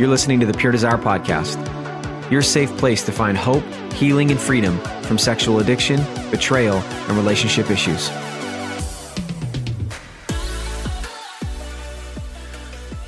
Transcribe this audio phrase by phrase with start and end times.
[0.00, 1.60] You're listening to the Pure Desire Podcast,
[2.30, 3.62] your safe place to find hope,
[3.92, 8.08] healing, and freedom from sexual addiction, betrayal, and relationship issues.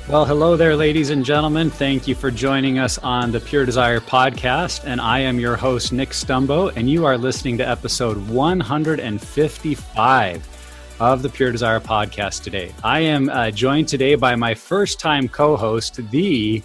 [0.07, 1.71] Well, hello there, ladies and gentlemen.
[1.71, 4.83] Thank you for joining us on the Pure Desire podcast.
[4.85, 10.47] And I am your host, Nick Stumbo, and you are listening to episode 155
[10.99, 12.71] of the Pure Desire podcast today.
[12.83, 16.61] I am uh, joined today by my first time co host, the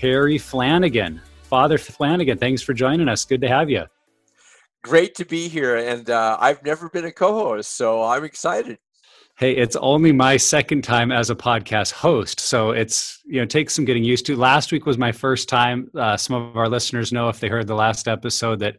[0.00, 1.20] Harry Flanagan.
[1.42, 3.24] Father Flanagan, thanks for joining us.
[3.24, 3.84] Good to have you.
[4.84, 5.76] Great to be here.
[5.76, 8.78] And uh, I've never been a co host, so I'm excited.
[9.38, 13.74] Hey, it's only my second time as a podcast host, so it's you know takes
[13.74, 14.36] some getting used to.
[14.36, 15.90] Last week was my first time.
[15.96, 18.78] Uh, some of our listeners know if they heard the last episode that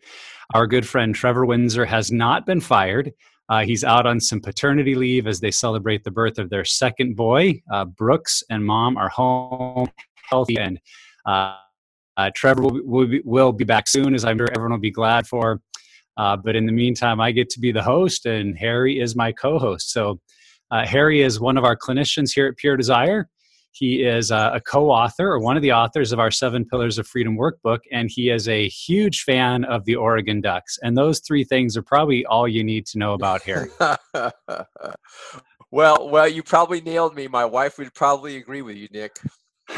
[0.53, 3.11] our good friend Trevor Windsor has not been fired.
[3.47, 7.15] Uh, he's out on some paternity leave as they celebrate the birth of their second
[7.15, 7.61] boy.
[7.71, 9.89] Uh, Brooks and mom are home
[10.29, 10.79] healthy and
[11.29, 11.55] uh,
[12.17, 14.91] uh, Trevor will, will be, will, be, back soon, as I'm sure everyone will be
[14.91, 15.61] glad for.
[16.17, 19.31] Uh, but in the meantime, I get to be the host, and Harry is my
[19.31, 19.91] co host.
[19.91, 20.19] So,
[20.71, 23.29] uh, Harry is one of our clinicians here at Pure Desire.
[23.71, 26.97] He is uh, a co author or one of the authors of our Seven Pillars
[26.97, 30.77] of Freedom workbook, and he is a huge fan of the Oregon Ducks.
[30.81, 33.69] And those three things are probably all you need to know about Harry.
[35.71, 37.27] well, well, you probably nailed me.
[37.27, 39.15] My wife would probably agree with you, Nick.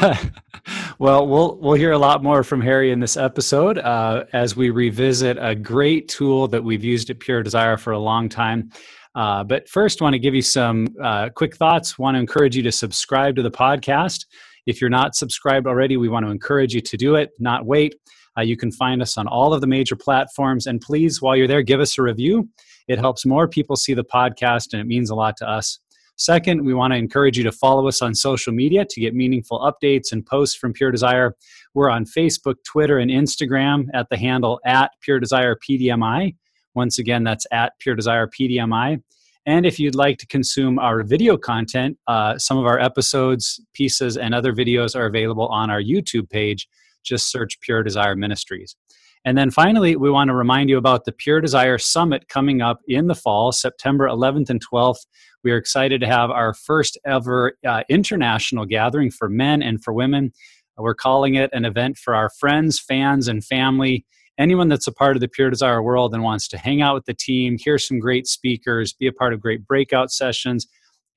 [1.02, 4.70] well, we'll we'll hear a lot more from Harry in this episode uh, as we
[4.70, 8.70] revisit a great tool that we've used at Pure Desire for a long time.
[9.16, 11.98] Uh, but first, want to give you some uh, quick thoughts.
[11.98, 14.26] Want to encourage you to subscribe to the podcast.
[14.66, 17.30] If you're not subscribed already, we want to encourage you to do it.
[17.40, 17.96] Not wait.
[18.38, 21.48] Uh, you can find us on all of the major platforms, and please, while you're
[21.48, 22.48] there, give us a review.
[22.86, 25.80] It helps more people see the podcast, and it means a lot to us.
[26.16, 29.58] Second, we want to encourage you to follow us on social media to get meaningful
[29.60, 31.34] updates and posts from Pure Desire.
[31.74, 36.36] We're on Facebook, Twitter, and Instagram at the handle at Pure Desire PDMI.
[36.74, 39.02] Once again, that's at Pure Desire PDMI.
[39.46, 44.16] And if you'd like to consume our video content, uh, some of our episodes, pieces,
[44.16, 46.68] and other videos are available on our YouTube page.
[47.02, 48.76] Just search Pure Desire Ministries.
[49.24, 52.80] And then finally, we want to remind you about the Pure Desire Summit coming up
[52.88, 55.06] in the fall, September 11th and 12th.
[55.44, 59.92] We are excited to have our first ever uh, international gathering for men and for
[59.92, 60.32] women.
[60.76, 64.04] We're calling it an event for our friends, fans, and family.
[64.38, 67.04] Anyone that's a part of the Pure Desire world and wants to hang out with
[67.04, 70.66] the team, hear some great speakers, be a part of great breakout sessions.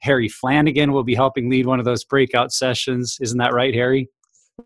[0.01, 3.17] Harry Flanagan will be helping lead one of those breakout sessions.
[3.21, 4.09] Isn't that right, Harry?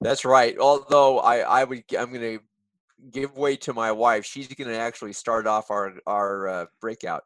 [0.01, 0.57] That's right.
[0.57, 2.39] Although I, I would, I'm going to
[3.11, 4.25] give way to my wife.
[4.25, 7.23] She's going to actually start off our our uh, breakout.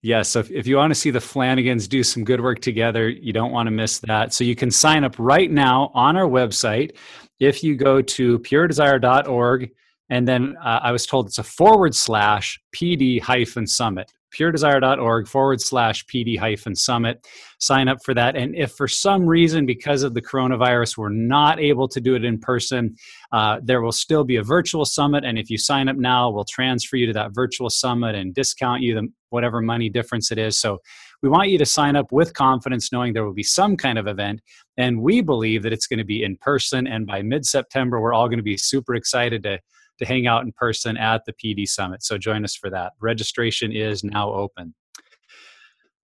[0.00, 3.08] Yes, so if, if you want to see the Flanagans do some good work together,
[3.08, 4.32] you don't want to miss that.
[4.32, 6.96] So you can sign up right now on our website.
[7.40, 9.70] If you go to puredesire.org,
[10.10, 15.60] and then uh, I was told it's a forward slash PD hyphen summit puredesire.org forward
[15.60, 17.26] slash PD hyphen summit.
[17.58, 18.36] Sign up for that.
[18.36, 22.24] And if for some reason, because of the coronavirus, we're not able to do it
[22.24, 22.94] in person,
[23.32, 25.24] uh, there will still be a virtual summit.
[25.24, 28.82] And if you sign up now, we'll transfer you to that virtual summit and discount
[28.82, 30.58] you the whatever money difference it is.
[30.58, 30.78] So
[31.22, 34.06] we want you to sign up with confidence, knowing there will be some kind of
[34.06, 34.40] event.
[34.76, 36.86] And we believe that it's going to be in person.
[36.86, 39.58] And by mid September, we're all going to be super excited to,
[39.98, 42.02] to hang out in person at the PD Summit.
[42.02, 42.92] So join us for that.
[43.00, 44.74] Registration is now open.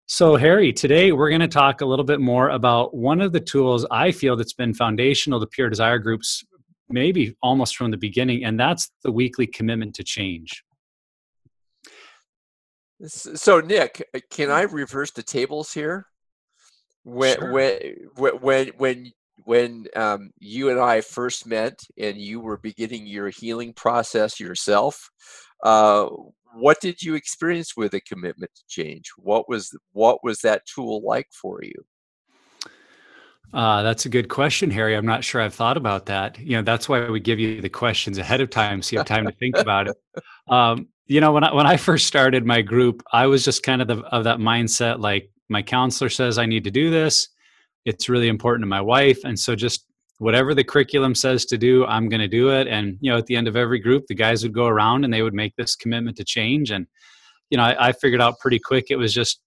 [0.06, 3.40] So, Harry, today we're going to talk a little bit more about one of the
[3.40, 6.44] tools I feel that's been foundational to Pure Desire groups,
[6.90, 10.62] maybe almost from the beginning, and that's the weekly commitment to change.
[13.06, 16.06] So, Nick, can I reverse the tables here?
[17.04, 17.52] When sure.
[17.52, 19.12] when when when
[19.44, 25.10] when um, you and I first met, and you were beginning your healing process yourself,
[25.62, 26.08] uh,
[26.54, 29.10] what did you experience with a commitment to change?
[29.16, 31.84] What was what was that tool like for you?
[33.52, 34.96] Uh, that's a good question, Harry.
[34.96, 36.38] I'm not sure I've thought about that.
[36.40, 39.06] You know, that's why we give you the questions ahead of time, so you have
[39.06, 39.96] time to think about it.
[40.48, 43.80] Um, you know, when I when I first started my group, I was just kind
[43.82, 44.98] of the, of that mindset.
[44.98, 47.28] Like my counselor says, I need to do this.
[47.84, 49.86] It's really important to my wife, and so just
[50.18, 52.68] whatever the curriculum says to do, I'm going to do it.
[52.68, 55.12] And, you know, at the end of every group, the guys would go around and
[55.12, 56.70] they would make this commitment to change.
[56.70, 56.86] And,
[57.50, 59.40] you know, I, I figured out pretty quick it was just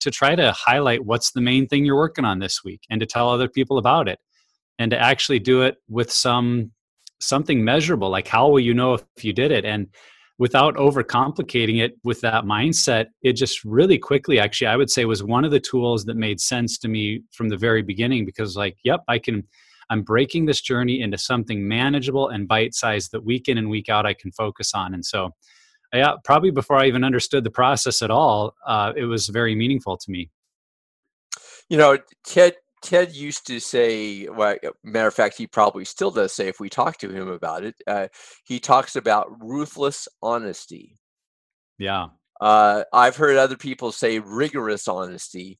[0.00, 3.06] to try to highlight what's the main thing you're working on this week and to
[3.06, 4.18] tell other people about it
[4.78, 6.72] and to actually do it with some
[7.22, 9.88] something measurable like how will you know if you did it and
[10.40, 15.22] without overcomplicating it with that mindset it just really quickly actually i would say was
[15.22, 18.76] one of the tools that made sense to me from the very beginning because like
[18.82, 19.46] yep i can
[19.90, 23.88] I'm breaking this journey into something manageable and bite sized that week in and week
[23.88, 24.94] out I can focus on.
[24.94, 25.34] And so,
[25.92, 29.96] yeah, probably before I even understood the process at all, uh, it was very meaningful
[29.96, 30.30] to me.
[31.68, 36.32] You know, Ted Ted used to say, well, matter of fact, he probably still does
[36.32, 38.08] say if we talk to him about it, uh,
[38.44, 40.96] he talks about ruthless honesty.
[41.78, 42.08] Yeah.
[42.40, 45.58] Uh, I've heard other people say rigorous honesty,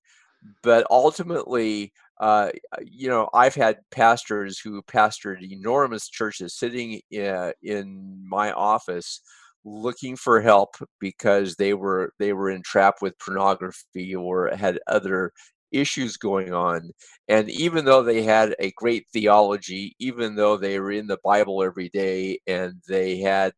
[0.62, 2.50] but ultimately, uh,
[2.82, 9.20] you know, I've had pastors who pastored enormous churches sitting in, uh, in my office
[9.64, 15.32] looking for help because they were they were entrapped with pornography or had other
[15.72, 16.90] issues going on
[17.28, 21.62] and even though they had a great theology even though they were in the bible
[21.62, 23.52] every day and they had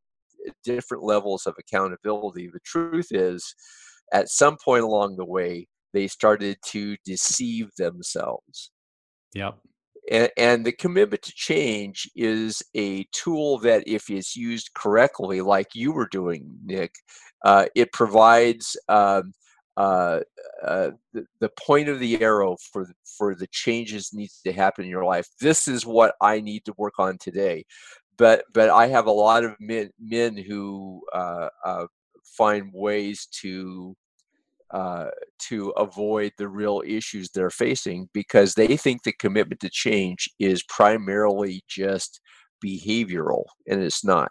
[0.65, 3.55] different levels of accountability the truth is
[4.13, 8.71] at some point along the way they started to deceive themselves.
[9.35, 9.59] Yep.
[10.11, 15.69] And, and, the commitment to change is a tool that, if it's used correctly, like
[15.75, 16.93] you were doing, Nick,
[17.45, 19.33] uh, it provides um,
[19.77, 20.21] uh,
[20.63, 24.91] uh, the, the point of the arrow for for the changes needs to happen in
[24.91, 25.27] your life.
[25.41, 27.65] This is what I need to work on today.
[28.19, 31.87] But but I have a lot of men men who uh, uh,
[32.37, 33.97] find ways to
[34.73, 35.09] uh,
[35.39, 40.63] to avoid the real issues they're facing because they think the commitment to change is
[40.65, 42.21] primarily just
[42.65, 44.31] behavioral and it's not.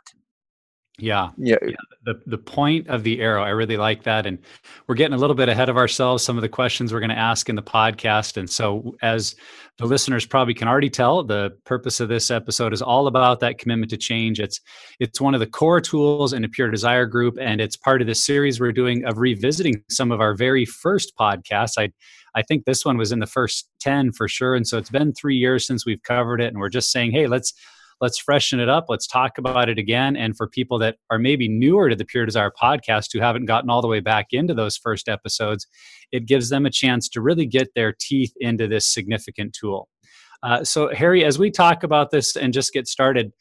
[1.02, 1.32] Yeah.
[1.38, 1.56] yeah.
[1.62, 1.76] yeah.
[2.06, 4.26] The the point of the arrow, I really like that.
[4.26, 4.40] And
[4.88, 7.18] we're getting a little bit ahead of ourselves, some of the questions we're going to
[7.18, 8.38] ask in the podcast.
[8.38, 9.36] And so as
[9.78, 13.58] the listeners probably can already tell, the purpose of this episode is all about that
[13.58, 14.40] commitment to change.
[14.40, 14.60] It's
[15.00, 17.38] it's one of the core tools in a pure desire group.
[17.40, 21.14] And it's part of the series we're doing of revisiting some of our very first
[21.20, 21.74] podcasts.
[21.78, 21.92] I
[22.36, 24.56] I think this one was in the first 10 for sure.
[24.56, 26.48] And so it's been three years since we've covered it.
[26.48, 27.54] And we're just saying, hey, let's
[28.02, 28.86] let's freshen it up.
[28.90, 30.16] Let's talk about it again.
[30.18, 33.70] And for people that are maybe newer to the Pure Desire podcast who haven't gotten
[33.70, 35.68] all the way back into those first episodes,
[36.12, 39.88] it gives them a chance to really get their teeth into this significant tool.
[40.44, 43.32] Uh, so, Harry, as we talk about this and just get started,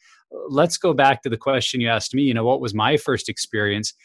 [0.49, 2.21] let's go back to the question you asked me.
[2.21, 3.95] You know, what was my first experience?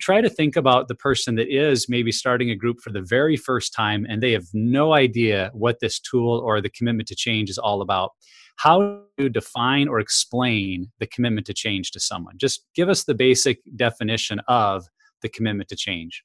[0.00, 3.36] Try to think about the person that is maybe starting a group for the very
[3.36, 7.50] first time and they have no idea what this tool or the commitment to change
[7.50, 8.12] is all about
[8.56, 12.38] how to define or explain the commitment to change to someone.
[12.38, 14.86] Just give us the basic definition of
[15.22, 16.22] the commitment to change.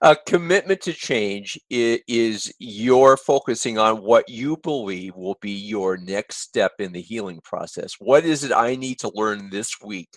[0.00, 6.38] A commitment to change is your focusing on what you believe will be your next
[6.38, 7.94] step in the healing process.
[7.98, 10.08] What is it I need to learn this week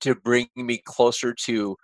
[0.00, 1.76] to bring me closer to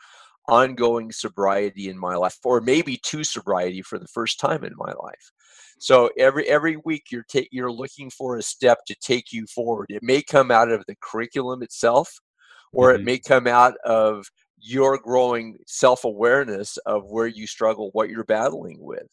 [0.48, 4.92] ongoing sobriety in my life, or maybe to sobriety for the first time in my
[5.02, 5.32] life?
[5.78, 9.86] So every every week you're ta- you're looking for a step to take you forward.
[9.90, 12.20] It may come out of the curriculum itself,
[12.72, 13.00] or mm-hmm.
[13.00, 14.26] it may come out of
[14.58, 19.06] your growing self-awareness of where you struggle, what you're battling with.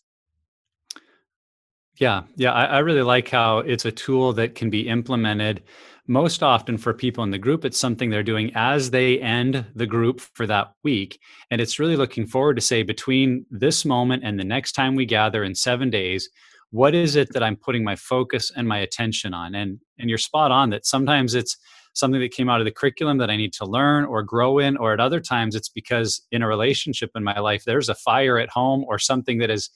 [1.98, 5.62] Yeah, yeah, I, I, really like how it's a tool that can be implemented
[6.08, 9.86] most often for people in the group, it's something they're doing as they end the
[9.86, 11.20] group for that week.
[11.50, 15.06] And it's really looking forward to say between this moment and the next time we
[15.06, 16.30] gather in seven days,
[16.72, 19.56] what is it that I'm putting my focus and my attention on?
[19.56, 21.56] And and you're spot on that sometimes it's
[21.94, 24.78] something that came out of the curriculum that I need to learn or grow in,
[24.78, 28.38] or at other times it's because in a relationship in my life, there's a fire
[28.38, 29.70] at home or something that is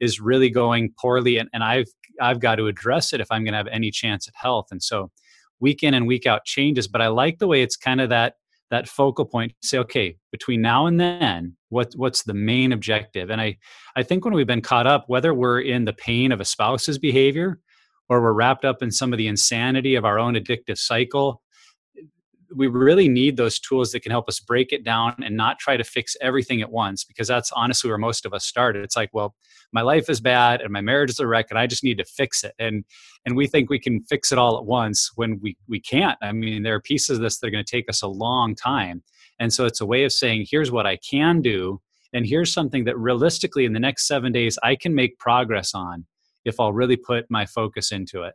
[0.00, 1.88] is really going poorly and, and I've
[2.20, 4.66] I've got to address it if I'm gonna have any chance at health.
[4.70, 5.10] And so
[5.60, 8.34] week in and week out changes, but I like the way it's kind of that
[8.70, 13.40] that focal point say okay between now and then what what's the main objective and
[13.40, 13.56] i
[13.96, 16.98] i think when we've been caught up whether we're in the pain of a spouse's
[16.98, 17.58] behavior
[18.08, 21.42] or we're wrapped up in some of the insanity of our own addictive cycle
[22.54, 25.76] we really need those tools that can help us break it down and not try
[25.76, 29.10] to fix everything at once because that's honestly where most of us started it's like
[29.12, 29.34] well
[29.72, 32.04] my life is bad and my marriage is a wreck and i just need to
[32.04, 32.54] fix it.
[32.58, 32.84] And
[33.26, 36.18] and we think we can fix it all at once when we we can't.
[36.22, 38.54] I mean there are pieces of this that are going to take us a long
[38.54, 39.02] time.
[39.38, 41.80] And so it's a way of saying here's what i can do
[42.12, 46.04] and here's something that realistically in the next seven days i can make progress on
[46.44, 48.34] if i'll really put my focus into it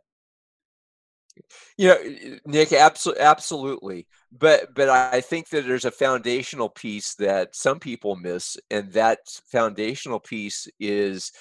[1.76, 4.06] you know, Nick, absolutely, absolutely.
[4.32, 9.20] But but I think that there's a foundational piece that some people miss, and that
[9.50, 11.32] foundational piece is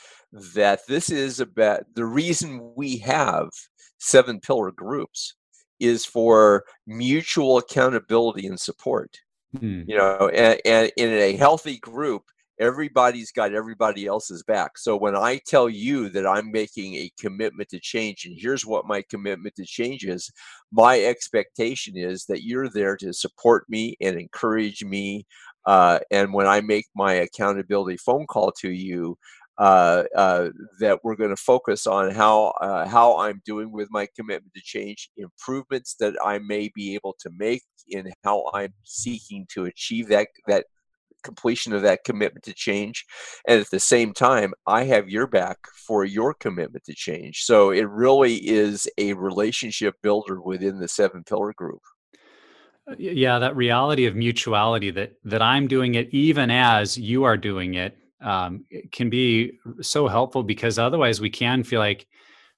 [0.55, 3.49] that this is about the reason we have
[3.97, 5.35] seven pillar groups
[5.79, 9.17] is for mutual accountability and support.
[9.57, 9.83] Hmm.
[9.87, 12.23] You know, and, and in a healthy group,
[12.59, 14.77] everybody's got everybody else's back.
[14.77, 18.85] So when I tell you that I'm making a commitment to change, and here's what
[18.85, 20.31] my commitment to change is,
[20.71, 25.25] my expectation is that you're there to support me and encourage me.
[25.65, 29.17] Uh, and when I make my accountability phone call to you,
[29.57, 34.07] uh, uh, that we're going to focus on how uh, how I'm doing with my
[34.13, 39.45] commitment to change, improvements that I may be able to make in how I'm seeking
[39.51, 40.65] to achieve that that
[41.25, 43.05] completion of that commitment to change.
[43.47, 47.43] And at the same time, I have your back for your commitment to change.
[47.43, 51.81] So it really is a relationship builder within the seven pillar group.
[52.89, 57.37] Uh, yeah, that reality of mutuality that that I'm doing it even as you are
[57.37, 62.05] doing it um, can be so helpful because otherwise we can feel like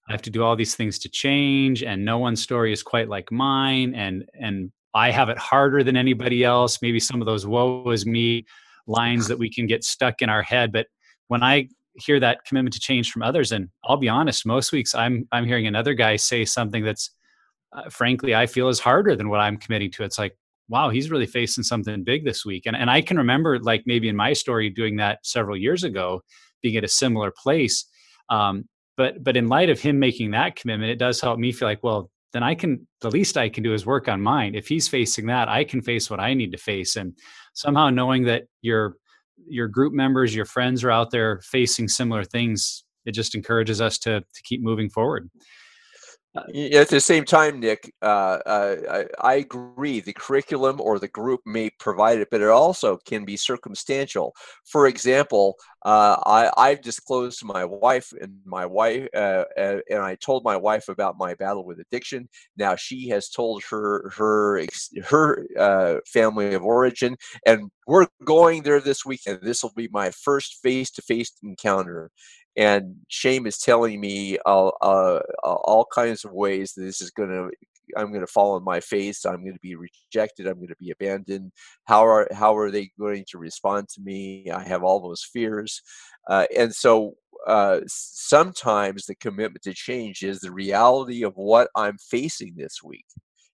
[0.07, 3.09] I have to do all these things to change, and no one's story is quite
[3.09, 6.79] like mine, and and I have it harder than anybody else.
[6.81, 8.45] Maybe some of those woe is me
[8.87, 10.71] lines that we can get stuck in our head.
[10.71, 10.87] But
[11.27, 14.95] when I hear that commitment to change from others, and I'll be honest, most weeks
[14.95, 17.11] I'm I'm hearing another guy say something that's
[17.73, 20.03] uh, frankly I feel is harder than what I'm committing to.
[20.03, 20.35] It's like,
[20.67, 22.63] wow, he's really facing something big this week.
[22.65, 26.21] And and I can remember like maybe in my story doing that several years ago,
[26.63, 27.85] being at a similar place.
[28.29, 31.67] Um, but but in light of him making that commitment, it does help me feel
[31.67, 34.53] like, well, then I can the least I can do is work on mine.
[34.53, 36.95] If he's facing that, I can face what I need to face.
[36.95, 37.17] And
[37.55, 38.97] somehow knowing that your
[39.49, 43.97] your group members, your friends are out there facing similar things, it just encourages us
[43.99, 45.31] to to keep moving forward.
[46.73, 49.99] At the same time, Nick, uh, uh, I, I, agree.
[49.99, 54.33] The curriculum or the group may provide it, but it also can be circumstantial.
[54.65, 59.99] For example, uh, I, I've disclosed to my wife and my wife, uh, uh, and
[59.99, 62.27] I told my wife about my battle with addiction.
[62.57, 64.65] Now she has told her her
[65.05, 67.15] her uh, family of origin,
[67.45, 69.39] and we're going there this weekend.
[69.41, 72.11] This will be my first face-to-face encounter
[72.57, 77.29] and shame is telling me uh, uh, all kinds of ways that this is going
[77.29, 77.49] to
[77.95, 80.75] i'm going to fall on my face i'm going to be rejected i'm going to
[80.79, 81.51] be abandoned.
[81.85, 84.49] How are how are they going to respond to me?
[84.51, 85.81] I have all those fears.
[86.29, 87.13] Uh, and so
[87.47, 93.05] uh, sometimes the commitment to change is the reality of what i'm facing this week.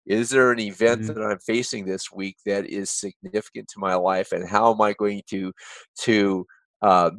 [0.06, 1.20] Is there an event mm-hmm.
[1.20, 4.94] that i'm facing this week that is significant to my life and how am i
[4.94, 5.52] going to
[6.00, 6.46] to
[6.82, 7.12] uh,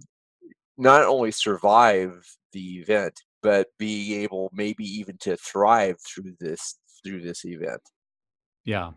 [0.77, 7.21] not only survive the event but be able maybe even to thrive through this through
[7.21, 7.83] this event.
[8.65, 8.93] Yeah.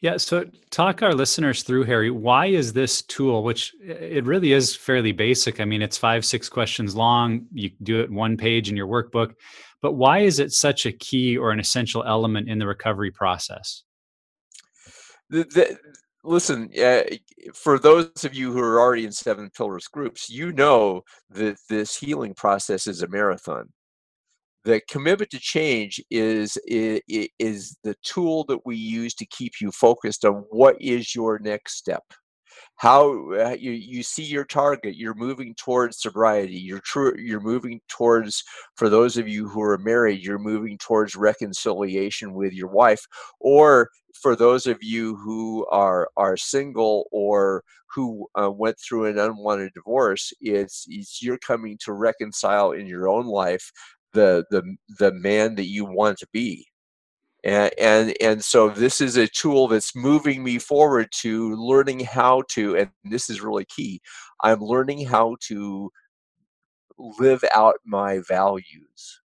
[0.00, 4.52] Yeah so talk our listeners through harry why is this tool which uh, it really
[4.52, 5.60] is fairly basic.
[5.60, 7.46] I mean it's five six questions long.
[7.52, 9.34] You do it one page in your workbook.
[9.80, 13.84] But why is it such a key or an essential element in the recovery process?
[15.30, 15.78] The, the,
[16.24, 17.02] listen, uh,
[17.54, 21.96] for those of you who are already in seven pillars groups, you know that this
[21.96, 23.72] healing process is a marathon.
[24.64, 27.00] The commitment to change is, is
[27.38, 31.76] is the tool that we use to keep you focused on what is your next
[31.76, 32.02] step.
[32.76, 37.80] How uh, you, you see your target you're moving towards sobriety you're true you're moving
[37.88, 38.42] towards
[38.76, 43.06] for those of you who are married you're moving towards reconciliation with your wife
[43.40, 47.62] or for those of you who are are single or
[47.94, 53.08] who uh, went through an unwanted divorce it's, it's you're coming to reconcile in your
[53.08, 53.70] own life
[54.12, 54.62] the the
[54.98, 56.67] the man that you want to be
[57.44, 62.42] and, and and so this is a tool that's moving me forward to learning how
[62.48, 64.00] to and this is really key
[64.42, 65.90] i'm learning how to
[66.98, 69.20] live out my values.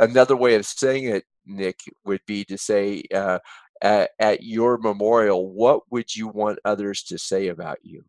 [0.00, 3.38] Another way of saying it nick would be to say uh,
[3.82, 8.02] at, at your memorial what would you want others to say about you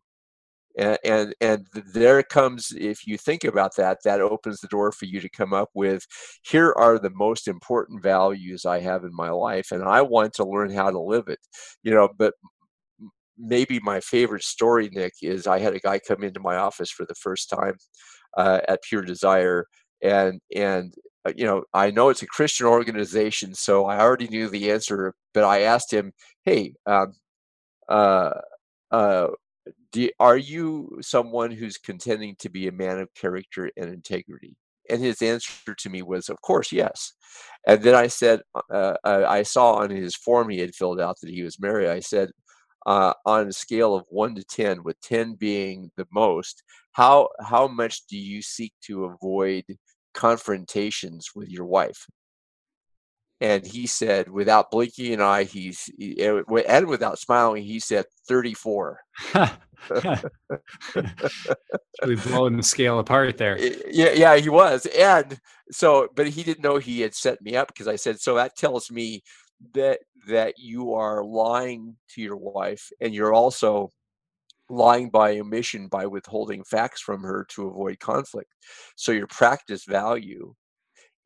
[0.76, 5.06] and, and and there comes if you think about that that opens the door for
[5.06, 6.06] you to come up with
[6.42, 10.44] here are the most important values i have in my life and i want to
[10.44, 11.38] learn how to live it.
[11.82, 12.34] You know but
[13.38, 17.04] maybe my favorite story nick is i had a guy come into my office for
[17.06, 17.74] the first time
[18.36, 19.66] uh, at pure desire
[20.02, 20.94] and and
[21.26, 25.14] uh, you know i know it's a christian organization so i already knew the answer
[25.34, 26.12] but i asked him
[26.44, 27.12] hey um,
[27.88, 28.30] uh,
[28.90, 29.28] uh,
[29.92, 34.56] do, are you someone who's contending to be a man of character and integrity?
[34.88, 37.12] And his answer to me was, of course, yes.
[37.66, 38.40] And then I said,
[38.70, 41.88] uh, uh I saw on his form he had filled out that he was married.
[41.88, 42.30] I said,
[42.86, 46.62] uh, on a scale of one to 10, with 10 being the most,
[46.92, 49.64] how, how much do you seek to avoid
[50.14, 52.06] confrontations with your wife?
[53.40, 58.04] And he said without blinking an eye he's eh, he, and without smiling he said
[58.28, 59.00] 34
[62.02, 63.58] really blowing the scale apart there.
[63.58, 65.38] Eh, yeah yeah he was and
[65.70, 68.56] so but he didn't know he had set me up because i said so that
[68.56, 69.22] tells me
[69.74, 73.90] that that you are lying to your wife and you're also
[74.68, 78.52] lying by omission by withholding facts from her to avoid conflict.
[78.96, 80.54] So your practice value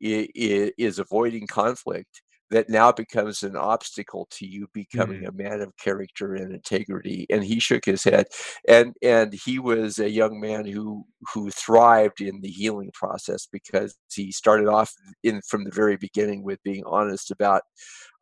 [0.01, 5.41] is avoiding conflict that now becomes an obstacle to you becoming mm-hmm.
[5.41, 8.27] a man of character and integrity and he shook his head
[8.67, 11.03] and and he was a young man who
[11.33, 14.93] who thrived in the healing process because he started off
[15.23, 17.63] in from the very beginning with being honest about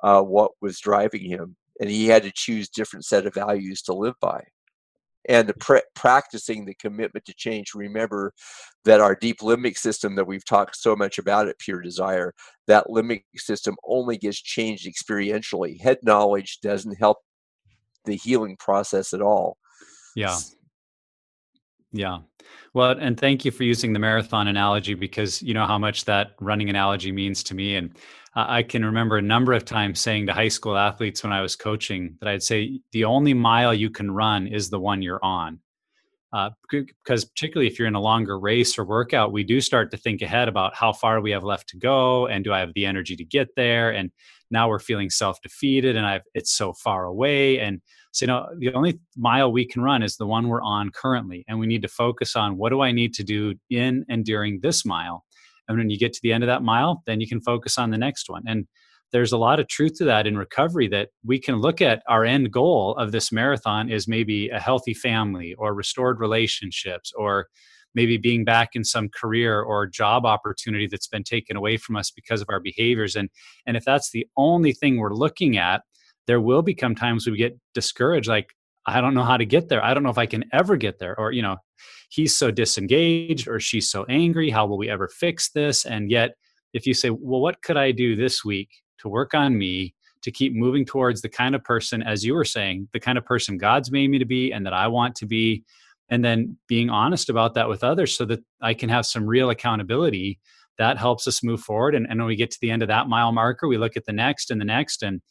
[0.03, 3.93] uh, what was driving him and he had to choose different set of values to
[3.93, 4.41] live by
[5.27, 7.73] and the pr- practicing the commitment to change.
[7.75, 8.33] Remember
[8.85, 12.33] that our deep limbic system that we've talked so much about at Pure Desire,
[12.67, 15.79] that limbic system only gets changed experientially.
[15.81, 17.17] Head knowledge doesn't help
[18.05, 19.57] the healing process at all.
[20.15, 20.37] Yeah.
[21.91, 22.19] Yeah.
[22.73, 26.31] Well, and thank you for using the marathon analogy because you know how much that
[26.39, 27.75] running analogy means to me.
[27.75, 27.95] And
[28.35, 31.55] I can remember a number of times saying to high school athletes when I was
[31.55, 35.59] coaching that I'd say the only mile you can run is the one you're on.
[36.31, 39.97] Uh, because particularly if you're in a longer race or workout, we do start to
[39.97, 42.85] think ahead about how far we have left to go, and do I have the
[42.85, 43.89] energy to get there?
[43.89, 44.11] And
[44.51, 47.59] now we're feeling self-defeated, and I've it's so far away.
[47.59, 50.89] And so, you know, the only mile we can run is the one we're on
[50.89, 54.25] currently, and we need to focus on what do I need to do in and
[54.25, 55.25] during this mile
[55.69, 57.91] and when you get to the end of that mile, then you can focus on
[57.91, 58.43] the next one.
[58.47, 58.65] And
[59.11, 62.25] there's a lot of truth to that in recovery that we can look at our
[62.25, 67.47] end goal of this marathon is maybe a healthy family or restored relationships or
[67.95, 72.11] maybe being back in some career or job opportunity that's been taken away from us
[72.11, 73.29] because of our behaviors and
[73.65, 75.81] and if that's the only thing we're looking at
[76.29, 78.53] there will become times we get discouraged like
[78.85, 79.83] I don't know how to get there.
[79.83, 81.19] I don't know if I can ever get there.
[81.19, 81.57] Or, you know,
[82.09, 84.51] he's so disengaged or she's so angry.
[84.51, 85.87] How will we ever fix this?
[85.87, 86.35] And yet,
[86.73, 90.29] if you say, well, what could I do this week to work on me to
[90.29, 93.57] keep moving towards the kind of person, as you were saying, the kind of person
[93.57, 95.63] God's made me to be and that I want to be?
[96.09, 99.49] And then being honest about that with others so that I can have some real
[99.49, 100.39] accountability.
[100.77, 101.95] That helps us move forward.
[101.95, 104.05] And, and when we get to the end of that mile marker, we look at
[104.05, 105.03] the next and the next.
[105.03, 105.21] And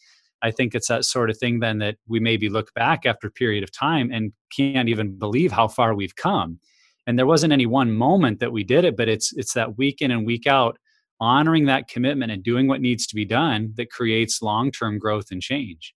[0.43, 3.33] I think it's that sort of thing then that we maybe look back after a
[3.33, 6.61] period of time and can't even believe how far we've come.
[7.07, 10.03] And there wasn't any one moment that we did it, but it's it's that week
[10.03, 10.79] in and week out
[11.21, 15.43] honoring that commitment and doing what needs to be done that creates long-term growth and
[15.43, 15.95] change.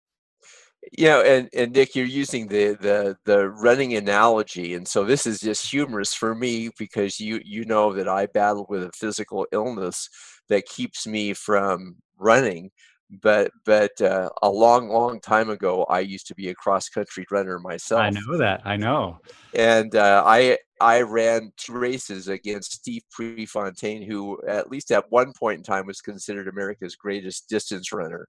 [0.97, 5.27] You know, and, and Nick, you're using the, the the running analogy, and so this
[5.27, 9.45] is just humorous for me because you you know that I battle with a physical
[9.51, 10.09] illness
[10.47, 12.71] that keeps me from running
[13.09, 17.25] but but uh, a long long time ago i used to be a cross country
[17.31, 18.01] runner myself.
[18.01, 19.19] i know that i know.
[19.55, 25.33] And uh, i i ran two races against steve prefontaine who at least at one
[25.33, 28.27] point in time was considered america's greatest distance runner.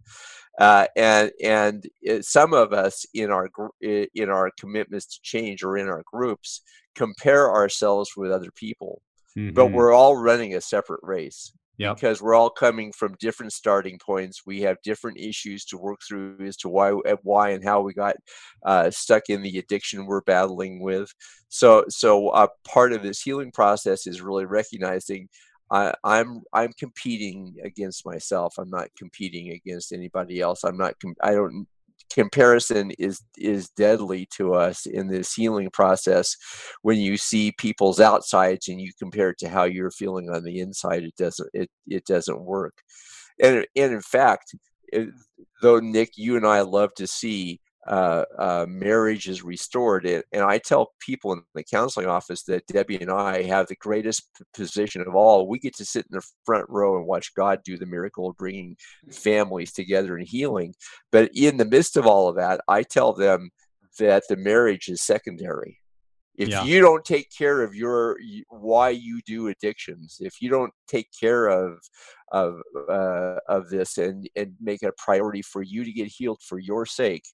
[0.59, 3.51] Uh, and and it, some of us in our
[3.83, 6.63] in our commitments to change or in our groups
[6.95, 9.03] compare ourselves with other people
[9.37, 9.55] mm-hmm.
[9.55, 11.97] but we're all running a separate race yep.
[11.97, 14.43] because we're all coming from different starting points.
[14.47, 16.91] We have different issues to work through as to why,
[17.23, 18.17] why, and how we got
[18.65, 21.13] uh, stuck in the addiction we're battling with.
[21.49, 25.29] So, so uh, part of this healing process is really recognizing
[25.71, 28.55] I, I'm I'm competing against myself.
[28.59, 30.65] I'm not competing against anybody else.
[30.65, 30.95] I'm not.
[31.23, 31.67] I don't
[32.13, 36.37] comparison is is deadly to us in this healing process.
[36.83, 40.61] When you see people's outsides and you compare it to how you're feeling on the
[40.61, 42.75] inside it doesn't it it doesn't work.
[43.43, 44.55] And and in fact
[44.93, 45.09] it,
[45.63, 50.07] though nick you and i love to see uh, uh, marriage is restored.
[50.07, 53.75] And, and I tell people in the counseling office that Debbie and I have the
[53.75, 55.49] greatest position of all.
[55.49, 58.37] We get to sit in the front row and watch God do the miracle of
[58.37, 58.77] bringing
[59.11, 60.73] families together and healing.
[61.11, 63.51] But in the midst of all of that, I tell them
[63.99, 65.79] that the marriage is secondary.
[66.37, 66.63] If yeah.
[66.63, 68.17] you don't take care of your
[68.49, 71.81] why you do addictions, if you don't take care of
[72.31, 76.41] of uh, of this and and make it a priority for you to get healed
[76.49, 77.25] for your sake,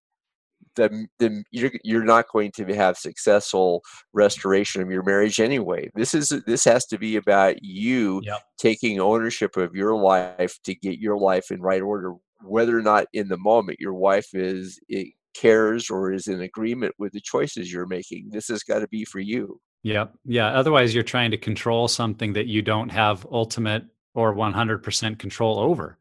[0.77, 5.91] the, the you're, you're not going to have successful restoration of your marriage anyway.
[5.95, 8.43] This is this has to be about you yep.
[8.59, 13.07] taking ownership of your life to get your life in right order whether or not
[13.15, 17.73] in the moment your wife is it cares or is in agreement with the choices
[17.73, 18.29] you're making.
[18.31, 19.61] This has got to be for you.
[19.83, 25.19] Yeah yeah otherwise you're trying to control something that you don't have ultimate or 100%
[25.19, 25.99] control over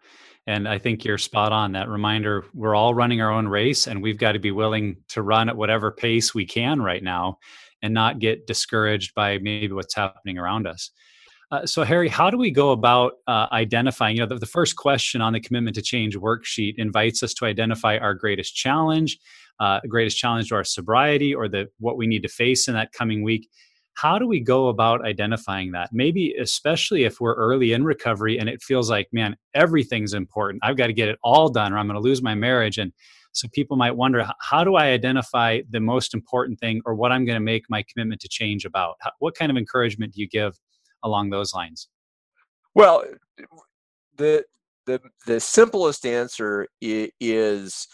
[0.48, 1.72] and I think you're spot on.
[1.72, 5.22] That reminder we're all running our own race, and we've got to be willing to
[5.22, 7.40] run at whatever pace we can right now
[7.82, 10.92] and not get discouraged by maybe what's happening around us.
[11.52, 14.16] Uh, so, Harry, how do we go about uh, identifying?
[14.16, 17.46] You know, the, the, first question on the commitment to change worksheet invites us to
[17.46, 19.20] identify our greatest challenge,
[19.60, 22.92] uh, greatest challenge to our sobriety, or the what we need to face in that
[22.94, 23.48] coming week
[23.96, 25.90] how do we go about identifying that?
[25.92, 30.62] Maybe especially if we're early in recovery and it feels like man everything's important.
[30.64, 32.78] I've got to get it all done or i'm going to lose my marriage.
[32.78, 32.92] And
[33.32, 37.26] so people might wonder how do i identify the most important thing or what i'm
[37.26, 38.96] going to make my commitment to change about?
[39.20, 40.60] What kind of encouragement do you give
[41.04, 41.88] along those lines?
[42.74, 43.06] Well
[44.18, 44.44] the
[44.86, 47.88] the the simplest answer is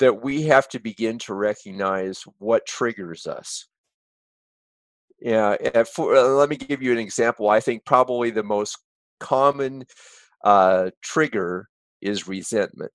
[0.00, 3.66] that we have to begin to recognize what triggers us
[5.20, 7.48] yeah, for, uh, let me give you an example.
[7.48, 8.78] I think probably the most
[9.18, 9.84] common
[10.44, 11.68] uh, trigger
[12.00, 12.92] is resentment.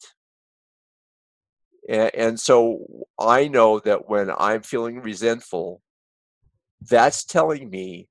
[1.90, 2.86] And, and so
[3.20, 5.82] I know that when I'm feeling resentful,
[6.90, 8.08] that's telling me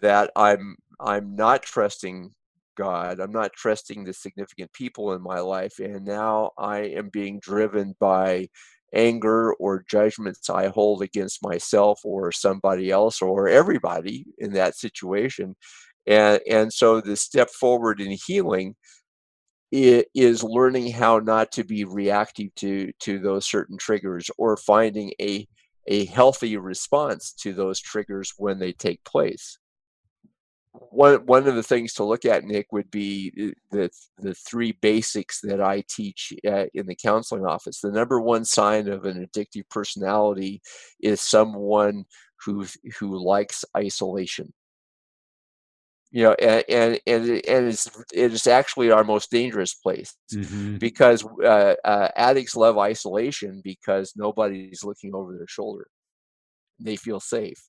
[0.00, 2.30] that I'm I'm not trusting
[2.76, 3.20] God.
[3.20, 7.94] I'm not trusting the significant people in my life, and now I am being driven
[8.00, 8.48] by
[8.94, 15.56] anger or judgments I hold against myself or somebody else or everybody in that situation.
[16.06, 18.76] And, and so the step forward in healing
[19.72, 25.48] is learning how not to be reactive to, to those certain triggers or finding a,
[25.88, 29.58] a healthy response to those triggers when they take place
[30.74, 34.72] one one of the things to look at, Nick, would be uh, the the three
[34.72, 37.80] basics that I teach uh, in the counseling office.
[37.80, 40.60] The number one sign of an addictive personality
[41.00, 42.04] is someone
[42.44, 42.66] who
[42.98, 44.52] who likes isolation.
[46.10, 50.78] You know, and and and, and it's it is actually our most dangerous place mm-hmm.
[50.78, 55.86] because uh, uh, addicts love isolation because nobody's looking over their shoulder.
[56.80, 57.62] They feel safe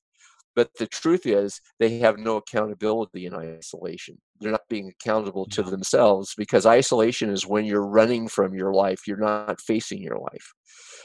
[0.56, 4.18] but the truth is, they have no accountability in isolation.
[4.40, 9.06] They're not being accountable to themselves because isolation is when you're running from your life,
[9.06, 10.54] you're not facing your life.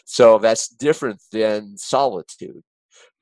[0.05, 2.61] So that's different than solitude.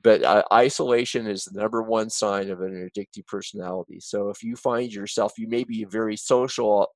[0.04, 4.00] But uh, isolation is the number one sign of an addictive personality.
[4.00, 6.88] So if you find yourself, you may be very social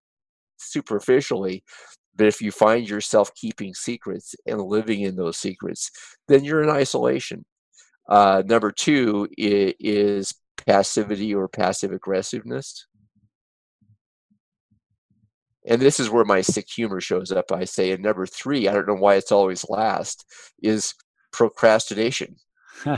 [0.57, 1.63] superficially,
[2.15, 5.89] but if you find yourself keeping secrets and living in those secrets,
[6.27, 7.43] then you're in isolation.
[8.07, 10.33] Uh, number two is, is
[10.65, 12.87] passivity or passive aggressiveness.
[15.65, 17.91] And this is where my sick humor shows up, I say.
[17.91, 20.25] And number three, I don't know why it's always last,
[20.61, 20.93] is
[21.31, 22.35] procrastination.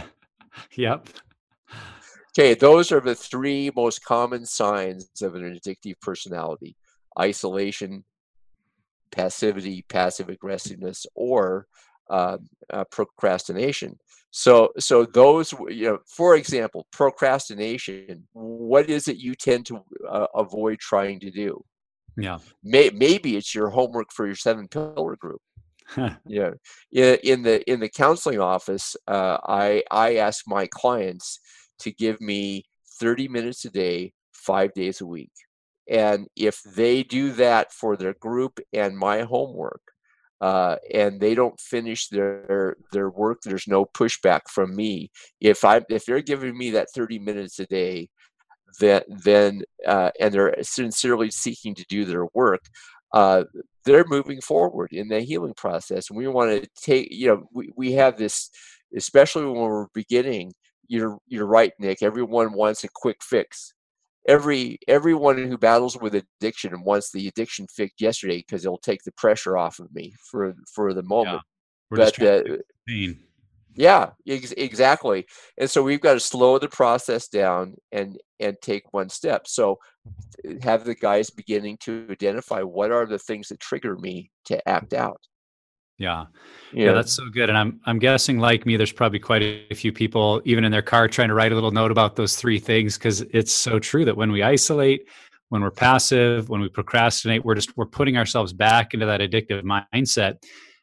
[0.76, 1.08] yep.
[2.38, 6.76] Okay, those are the three most common signs of an addictive personality
[7.18, 8.04] isolation,
[9.12, 11.66] passivity, passive aggressiveness, or
[12.10, 12.38] uh,
[12.72, 13.98] uh, procrastination.
[14.32, 18.28] So, so those, you know, for example, procrastination.
[18.34, 21.64] What is it you tend to uh, avoid trying to do?
[22.18, 22.40] Yeah.
[22.64, 25.42] May, maybe it's your homework for your seven pillar group.
[26.26, 26.52] yeah.
[26.92, 31.40] In, in the in the counseling office, uh, I I ask my clients
[31.80, 32.66] to give me
[33.00, 35.32] 30 minutes a day, five days a week.
[35.90, 39.82] And if they do that for their group and my homework,
[40.42, 45.12] uh, and they don't finish their their work, there's no pushback from me.
[45.40, 48.10] If I if they're giving me that 30 minutes a day,
[48.80, 52.62] then then uh, and they're sincerely seeking to do their work,
[53.14, 53.46] uh,
[53.86, 56.10] they're moving forward in the healing process.
[56.10, 58.50] And we want to take you know we, we have this
[58.96, 60.54] especially when we're beginning.
[60.88, 62.04] You're you're right, Nick.
[62.04, 63.74] Everyone wants a quick fix
[64.28, 69.12] every everyone who battles with addiction wants the addiction fixed yesterday because it'll take the
[69.14, 71.42] pressure off of me for for the moment.
[71.92, 71.98] Yeah.
[71.98, 72.58] but uh,
[73.76, 75.26] yeah, ex- exactly.
[75.58, 79.48] And so we've got to slow the process down and and take one step.
[79.48, 79.80] So
[80.62, 84.94] have the guys beginning to identify what are the things that trigger me to act
[84.94, 85.22] out.
[85.98, 86.26] Yeah.
[86.74, 86.88] yeah.
[86.88, 86.92] yeah.
[86.94, 87.50] that's so good.
[87.50, 90.82] And I'm I'm guessing like me, there's probably quite a few people, even in their
[90.82, 94.06] car, trying to write a little note about those three things because it's so true
[94.06, 95.08] that when we isolate,
[95.50, 99.64] when we're passive, when we procrastinate, we're just we're putting ourselves back into that addictive
[99.64, 100.36] mindset.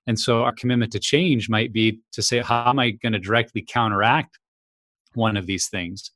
[0.07, 3.21] And so our commitment to change might be to say, how am I going to
[3.21, 4.39] directly counteract
[5.15, 6.11] one of these things?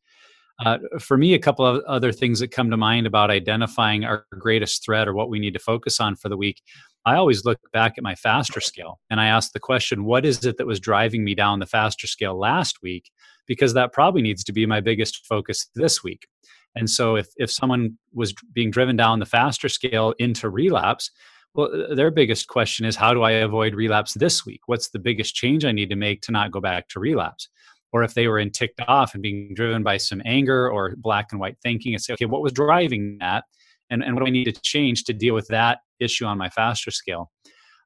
[0.64, 4.24] Uh, for me, a couple of other things that come to mind about identifying our
[4.38, 6.62] greatest threat or what we need to focus on for the week
[7.06, 10.44] I always look back at my faster scale and I ask the question, what is
[10.44, 13.10] it that was driving me down the faster scale last week?
[13.46, 16.26] Because that probably needs to be my biggest focus this week.
[16.74, 21.12] And so if, if someone was being driven down the faster scale into relapse,
[21.54, 24.62] well, their biggest question is, how do I avoid relapse this week?
[24.66, 27.48] What's the biggest change I need to make to not go back to relapse?
[27.92, 31.28] Or if they were in ticked off and being driven by some anger or black
[31.30, 33.44] and white thinking, and say, okay, what was driving that?
[33.90, 36.48] And, and what do I need to change to deal with that issue on my
[36.48, 37.30] faster scale.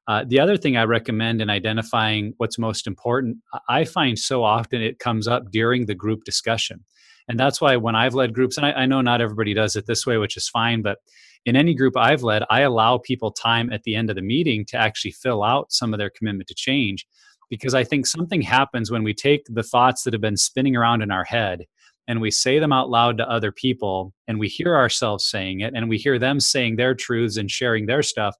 [0.07, 3.37] Uh, the other thing I recommend in identifying what's most important,
[3.69, 6.83] I find so often it comes up during the group discussion.
[7.27, 9.85] And that's why when I've led groups, and I, I know not everybody does it
[9.85, 10.97] this way, which is fine, but
[11.45, 14.65] in any group I've led, I allow people time at the end of the meeting
[14.69, 17.05] to actually fill out some of their commitment to change
[17.49, 21.01] because I think something happens when we take the thoughts that have been spinning around
[21.01, 21.65] in our head
[22.07, 25.73] and we say them out loud to other people and we hear ourselves saying it
[25.75, 28.35] and we hear them saying their truths and sharing their stuff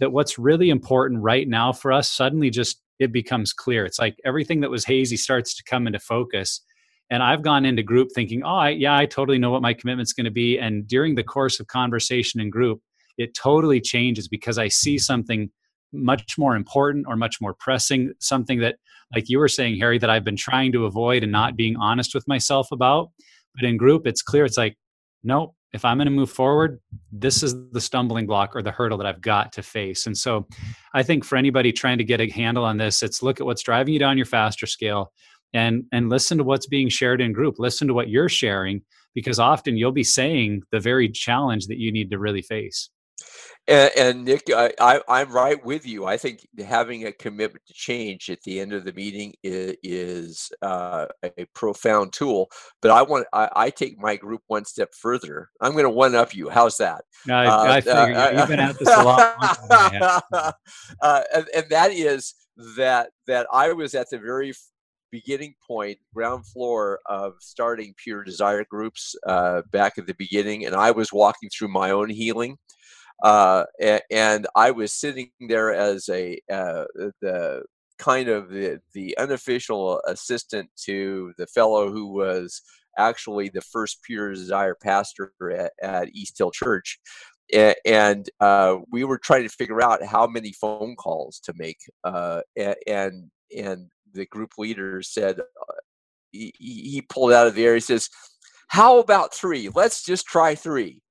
[0.00, 3.84] that what's really important right now for us suddenly just it becomes clear.
[3.84, 6.60] It's like everything that was hazy starts to come into focus.
[7.10, 10.14] And i've gone into group thinking oh I, yeah i totally know what my commitment's
[10.14, 10.58] going to be.
[10.58, 12.80] And during the course of conversation in group
[13.18, 15.50] it totally changes because i see something
[15.94, 18.76] much more important or much more pressing, something that,
[19.14, 22.14] like you were saying, Harry, that I've been trying to avoid and not being honest
[22.14, 23.10] with myself about.
[23.54, 24.44] But in group, it's clear.
[24.44, 24.76] It's like,
[25.22, 26.80] nope, if I'm going to move forward,
[27.10, 30.06] this is the stumbling block or the hurdle that I've got to face.
[30.06, 30.46] And so
[30.94, 33.62] I think for anybody trying to get a handle on this, it's look at what's
[33.62, 35.12] driving you down your faster scale
[35.52, 37.56] and and listen to what's being shared in group.
[37.58, 38.82] Listen to what you're sharing
[39.14, 42.90] because often you'll be saying the very challenge that you need to really face.
[43.66, 46.04] And, and Nick, I, am right with you.
[46.04, 50.52] I think having a commitment to change at the end of the meeting is, is
[50.60, 52.50] uh, a profound tool.
[52.82, 55.48] But I want I, I, take my group one step further.
[55.62, 56.50] I'm going to one up you.
[56.50, 57.04] How's that?
[57.28, 59.34] I, uh, I figure uh, you've been at this a lot.
[61.00, 62.34] uh, and, and that is
[62.76, 64.52] that that I was at the very
[65.10, 70.74] beginning point, ground floor of starting Pure Desire groups uh, back at the beginning, and
[70.74, 72.58] I was walking through my own healing
[73.22, 73.64] uh,
[74.10, 76.84] and I was sitting there as a uh,
[77.20, 77.62] the
[77.98, 82.60] kind of the, the unofficial assistant to the fellow who was
[82.98, 86.98] actually the first Pure Desire pastor at, at East Hill Church.
[87.84, 92.40] And uh, we were trying to figure out how many phone calls to make, uh,
[92.56, 95.74] and and the group leader said uh,
[96.32, 97.74] he, he pulled out of the air.
[97.74, 98.08] He says,
[98.68, 99.68] "How about three?
[99.68, 101.02] Let's just try three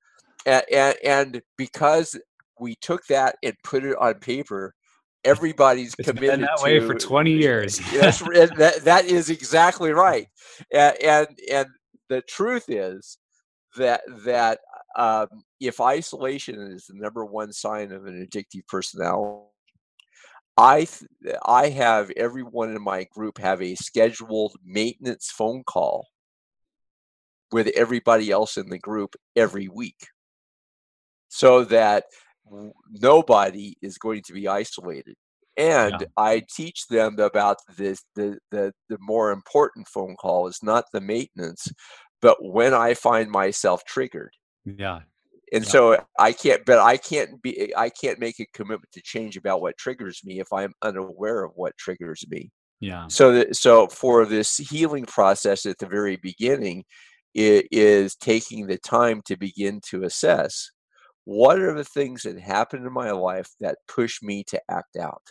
[0.45, 2.19] and, and, and because
[2.59, 4.73] we took that and put it on paper,
[5.23, 7.79] everybody's it's committed been that to, way for 20 years.
[7.93, 8.19] yes,
[8.57, 10.27] that, that is exactly right.
[10.71, 11.67] And, and, and
[12.09, 13.17] the truth is
[13.77, 14.59] that that
[14.95, 15.27] um,
[15.59, 19.47] if isolation is the number one sign of an addictive personality,
[20.55, 20.87] I
[21.43, 26.09] I have everyone in my group have a scheduled maintenance phone call
[27.51, 30.07] with everybody else in the group every week
[31.33, 32.03] so that
[32.91, 35.15] nobody is going to be isolated
[35.57, 36.07] and Yeah.
[36.17, 41.01] i teach them about this the, the the more important phone call is not the
[41.01, 41.67] maintenance
[42.21, 44.33] but when i find myself triggered
[44.65, 45.01] Yeah.
[45.51, 45.69] and Yeah.
[45.69, 49.61] so i can't but i can't be i can't make a commitment to change about
[49.61, 53.07] what triggers me if i'm unaware of what triggers me Yeah.
[53.07, 56.83] so that so for this healing process at the very beginning
[57.35, 60.71] it is taking the time to begin to assess
[61.25, 65.23] what are the things that happened in my life that push me to act out?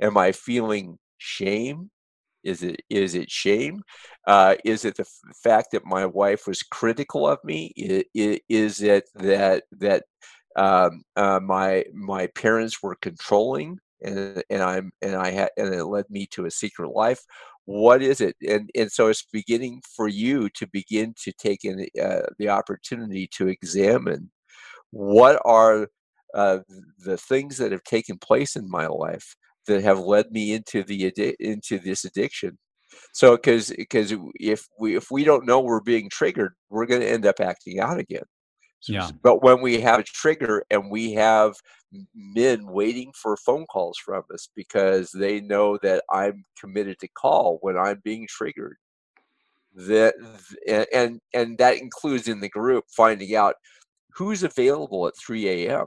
[0.00, 1.90] Am i feeling shame?
[2.44, 3.82] Is it is it shame?
[4.26, 7.72] Uh, is it the f- fact that my wife was critical of me?
[7.78, 10.04] I- i- is it that that
[10.56, 15.84] um, uh, my my parents were controlling and and i'm and i had and it
[15.86, 17.22] led me to a secret life
[17.64, 18.36] what is it?
[18.46, 23.28] And and so it's beginning for you to begin to take in uh, the opportunity
[23.34, 24.30] to examine
[24.90, 25.88] what are
[26.34, 26.58] uh,
[26.98, 31.10] the things that have taken place in my life that have led me into the
[31.10, 32.58] addi- into this addiction.
[33.12, 37.10] So because because if we if we don't know we're being triggered we're going to
[37.10, 38.24] end up acting out again.
[38.88, 39.08] Yeah.
[39.22, 41.54] but when we have a trigger and we have
[42.14, 47.58] men waiting for phone calls from us because they know that i'm committed to call
[47.60, 48.76] when i'm being triggered
[49.74, 50.14] that
[50.68, 53.54] and and, that includes in the group finding out
[54.14, 55.86] who's available at 3 a.m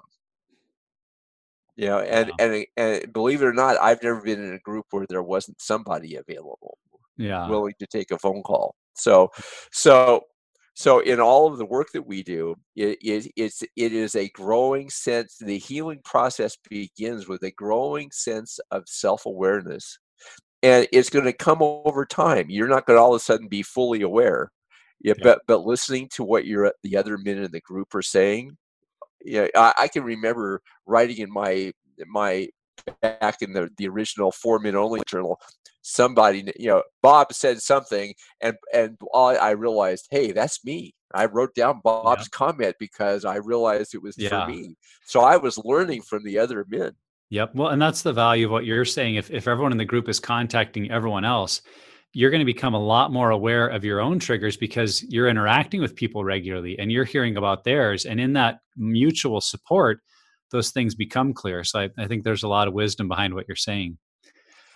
[1.76, 2.46] you know and, Yeah.
[2.46, 5.62] and and believe it or not i've never been in a group where there wasn't
[5.62, 6.78] somebody available
[7.18, 7.48] Yeah.
[7.48, 9.30] willing to take a phone call so
[9.72, 10.22] so
[10.76, 14.30] so in all of the work that we do it, it, it's it is a
[14.30, 19.98] growing sense the healing process begins with a growing sense of self-awareness
[20.62, 23.48] and it's going to come over time you're not going to all of a sudden
[23.48, 24.52] be fully aware
[25.02, 25.24] yeah, Yeah.
[25.24, 28.56] but but listening to what you're, the other men in the group are saying
[29.26, 31.74] yeah, I, I can remember writing in my
[32.08, 32.48] my
[33.02, 35.40] back in the the original four minute only journal.
[35.88, 40.95] Somebody, you know, Bob said something, and and I realized, hey, that's me.
[41.13, 44.76] I wrote down Bob's comment because I realized it was for me.
[45.06, 46.93] So I was learning from the other men.
[47.30, 47.52] Yep.
[47.54, 49.15] Well, and that's the value of what you're saying.
[49.15, 51.62] If if everyone in the group is contacting everyone else,
[52.13, 55.82] you're going to become a lot more aware of your own triggers because you're interacting
[55.82, 58.06] with people regularly and you're hearing about theirs.
[58.06, 60.00] And in that mutual support,
[60.50, 61.63] those things become clear.
[61.63, 64.00] So I, I think there's a lot of wisdom behind what you're saying.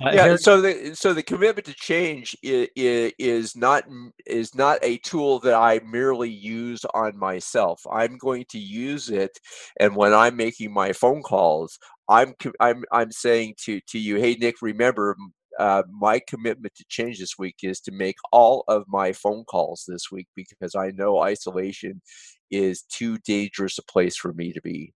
[0.04, 3.84] Uh, yeah so the so the commitment to change is, is not
[4.26, 9.38] is not a tool that i merely use on myself i'm going to use it
[9.80, 14.36] and when i'm making my phone calls i'm i'm i'm saying to to you hey
[14.36, 15.18] nick remember
[15.60, 19.84] uh, my commitment to change this week is to make all of my phone calls
[19.86, 22.02] this week because i know isolation
[22.50, 24.94] is too dangerous a place for me to be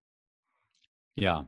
[1.15, 1.43] Yeah.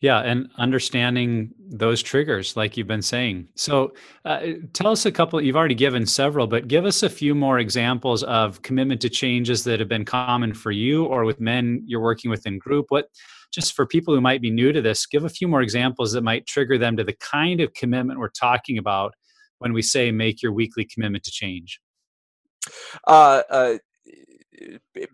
[0.00, 0.20] Yeah.
[0.20, 3.48] And understanding those triggers, like you've been saying.
[3.54, 4.40] So uh,
[4.72, 8.22] tell us a couple, you've already given several, but give us a few more examples
[8.24, 12.30] of commitment to changes that have been common for you or with men you're working
[12.30, 12.86] with in group.
[12.90, 13.08] What,
[13.52, 16.22] just for people who might be new to this, give a few more examples that
[16.22, 19.14] might trigger them to the kind of commitment we're talking about
[19.58, 21.80] when we say make your weekly commitment to change.
[23.06, 23.74] uh, uh,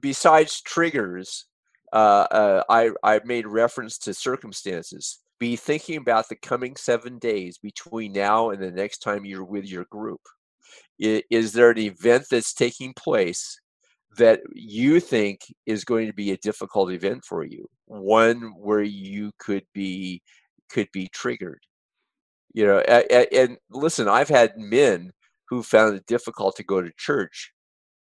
[0.00, 1.46] besides triggers,
[1.92, 5.20] uh, uh, I I made reference to circumstances.
[5.38, 9.66] Be thinking about the coming seven days between now and the next time you're with
[9.66, 10.20] your group.
[10.98, 13.59] Is there an event that's taking place
[14.18, 17.66] that you think is going to be a difficult event for you?
[17.87, 20.22] One where you could be
[20.70, 21.61] could be triggered.
[22.55, 25.12] You know, a- a- and listen, I've had men
[25.48, 27.52] who found it difficult to go to church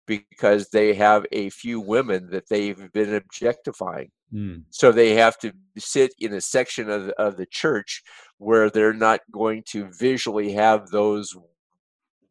[0.06, 4.12] because they have a few women that they've been objectifying.
[4.34, 8.04] Mm, So they have to sit in a section of the, of the church
[8.38, 11.36] where they're not going to visually have those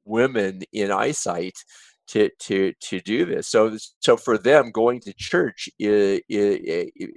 [0.05, 1.55] women in eyesight
[2.09, 3.49] to to to do this.
[3.49, 7.09] So so for them, going to church, i i i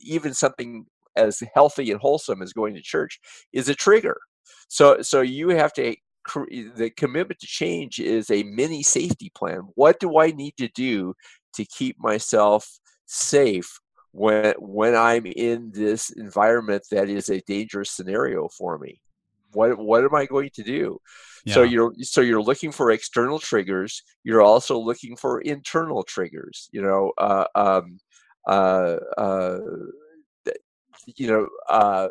[0.00, 3.18] even something as healthy and wholesome as going to church,
[3.52, 4.18] is a trigger.
[4.68, 5.96] So so you have to
[6.34, 9.60] the commitment to change is a mini safety plan.
[9.74, 11.14] What do I need to do
[11.54, 12.68] to keep myself
[13.06, 13.78] safe
[14.12, 19.00] when when I'm in this environment that is a dangerous scenario for me?
[19.52, 21.00] What what am I going to do?
[21.48, 24.02] So you're so you're looking for external triggers.
[24.24, 26.68] You're also looking for internal triggers.
[26.72, 27.98] You know, uh, um,
[28.46, 29.58] uh, uh,
[31.14, 32.08] you know, uh,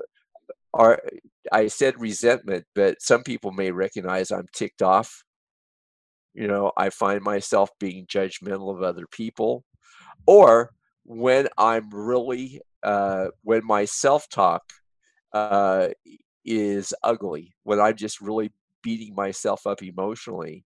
[0.73, 1.01] are
[1.51, 5.23] I said resentment, but some people may recognize I'm ticked off.
[6.33, 9.63] You know, I find myself being judgmental of other people,
[10.27, 10.71] or
[11.03, 14.63] when I'm really uh, when my self talk
[15.33, 15.89] uh,
[16.43, 18.51] is ugly, when I'm just really
[18.83, 20.65] beating myself up emotionally,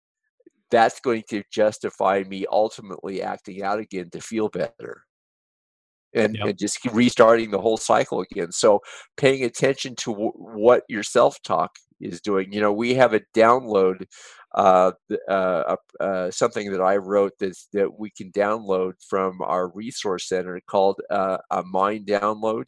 [0.70, 5.02] that's going to justify me ultimately acting out again to feel better.
[6.12, 6.48] And, yep.
[6.48, 8.50] and just restarting the whole cycle again.
[8.50, 8.80] So,
[9.16, 12.52] paying attention to w- what your self talk is doing.
[12.52, 14.06] You know, we have a download,
[14.54, 14.92] uh,
[15.28, 20.60] uh, uh, something that I wrote that that we can download from our resource center
[20.66, 22.64] called uh, a mind download,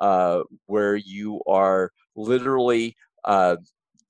[0.00, 3.56] uh, where you are literally uh,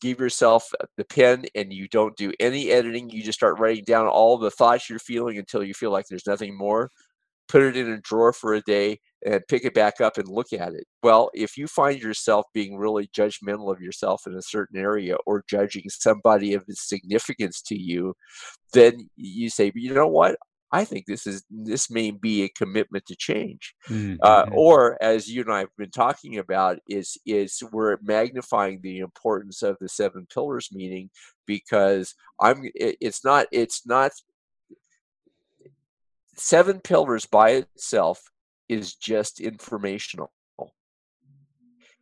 [0.01, 3.09] give yourself the pen and you don't do any editing.
[3.09, 6.27] You just start writing down all the thoughts you're feeling until you feel like there's
[6.27, 6.91] nothing more.
[7.49, 10.53] Put it in a drawer for a day and pick it back up and look
[10.53, 10.85] at it.
[11.03, 15.45] Well, if you find yourself being really judgmental of yourself in a certain area or
[15.49, 18.15] judging somebody of significance to you,
[18.73, 20.37] then you say, you know what?
[20.73, 24.17] I think this is this may be a commitment to change, uh, mm-hmm.
[24.21, 28.99] uh, or as you and I have been talking about, is is we're magnifying the
[28.99, 31.11] importance of the seven pillars meaning
[31.47, 32.63] because I'm.
[32.75, 33.47] It, it's not.
[33.53, 34.11] It's not.
[36.37, 38.23] Seven pillars by itself
[38.69, 40.33] is just informational.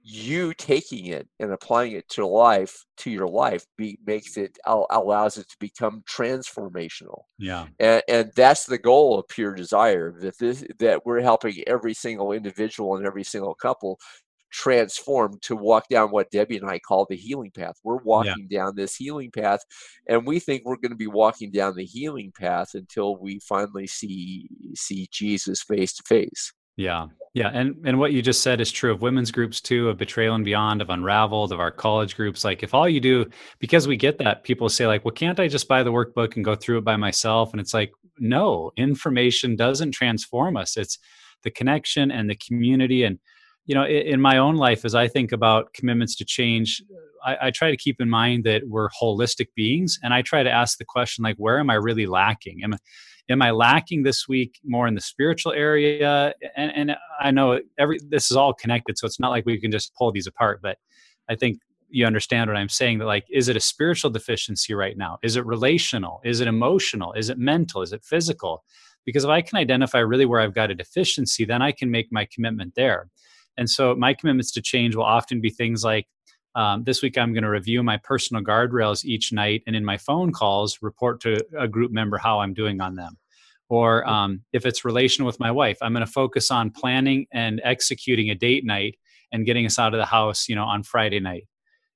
[0.07, 5.39] You taking it and applying it to life to your life be, makes it allows
[5.39, 7.22] it to become transformational.
[7.39, 7.68] Yeah.
[7.80, 12.32] And, and that's the goal of pure desire that this that we're helping every single
[12.32, 13.99] individual and every single couple
[14.55, 18.61] transform to walk down what debbie and i call the healing path we're walking yeah.
[18.61, 19.61] down this healing path
[20.09, 23.86] and we think we're going to be walking down the healing path until we finally
[23.86, 27.07] see see jesus face to face yeah.
[27.34, 27.50] Yeah.
[27.52, 30.44] And and what you just said is true of women's groups too, of betrayal and
[30.44, 32.44] beyond, of unraveled, of our college groups.
[32.44, 33.26] Like if all you do,
[33.59, 36.44] because we get that, people say, like, well, can't I just buy the workbook and
[36.44, 37.52] go through it by myself?
[37.52, 40.76] And it's like, no, information doesn't transform us.
[40.76, 40.98] It's
[41.42, 43.02] the connection and the community.
[43.05, 43.18] And,
[43.66, 46.82] you know, in, my own life, as I think about commitments to change,
[47.24, 49.98] I, I try to keep in mind that we're holistic beings.
[50.02, 52.62] And I try to ask the question, like, where am I really lacking?
[52.62, 52.78] Am I
[53.30, 56.34] am I lacking this week more in the spiritual area?
[56.56, 59.70] And, and I know every this is all connected, so it's not like we can
[59.70, 60.60] just pull these apart.
[60.62, 60.76] But
[61.28, 61.58] I think
[61.88, 62.98] you understand what I'm saying.
[62.98, 65.18] That like, is it a spiritual deficiency right now?
[65.22, 66.20] Is it relational?
[66.22, 67.14] Is it emotional?
[67.14, 67.80] Is it mental?
[67.80, 68.62] Is it physical?
[69.06, 72.08] Because if I can identify really where I've got a deficiency, then I can make
[72.10, 73.08] my commitment there.
[73.57, 76.07] And so my commitments to change will often be things like
[76.57, 79.98] um, this week, I'm going to review my personal guardrails each night, and in my
[79.98, 83.18] phone calls, report to a group member how I'm doing on them.
[83.68, 87.61] Or um, if it's relational with my wife, I'm going to focus on planning and
[87.64, 88.98] executing a date night
[89.32, 91.48] and getting us out of the house, you know, on Friday night.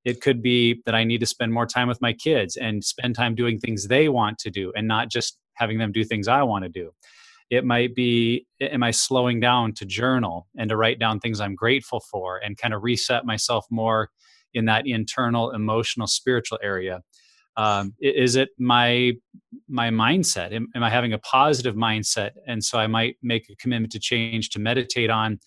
[0.04, 3.14] It could be that I need to spend more time with my kids and spend
[3.14, 6.42] time doing things they want to do, and not just having them do things I
[6.42, 6.90] want to do.
[7.50, 11.54] It might be, am I slowing down to journal and to write down things I'm
[11.54, 14.10] grateful for and kind of reset myself more
[14.54, 17.02] in that internal emotional spiritual area?
[17.56, 19.14] Um, is it my
[19.68, 20.52] my mindset?
[20.52, 23.98] Am, am, i having a positive mindset and so i might make a commitment to
[23.98, 25.40] change to meditate on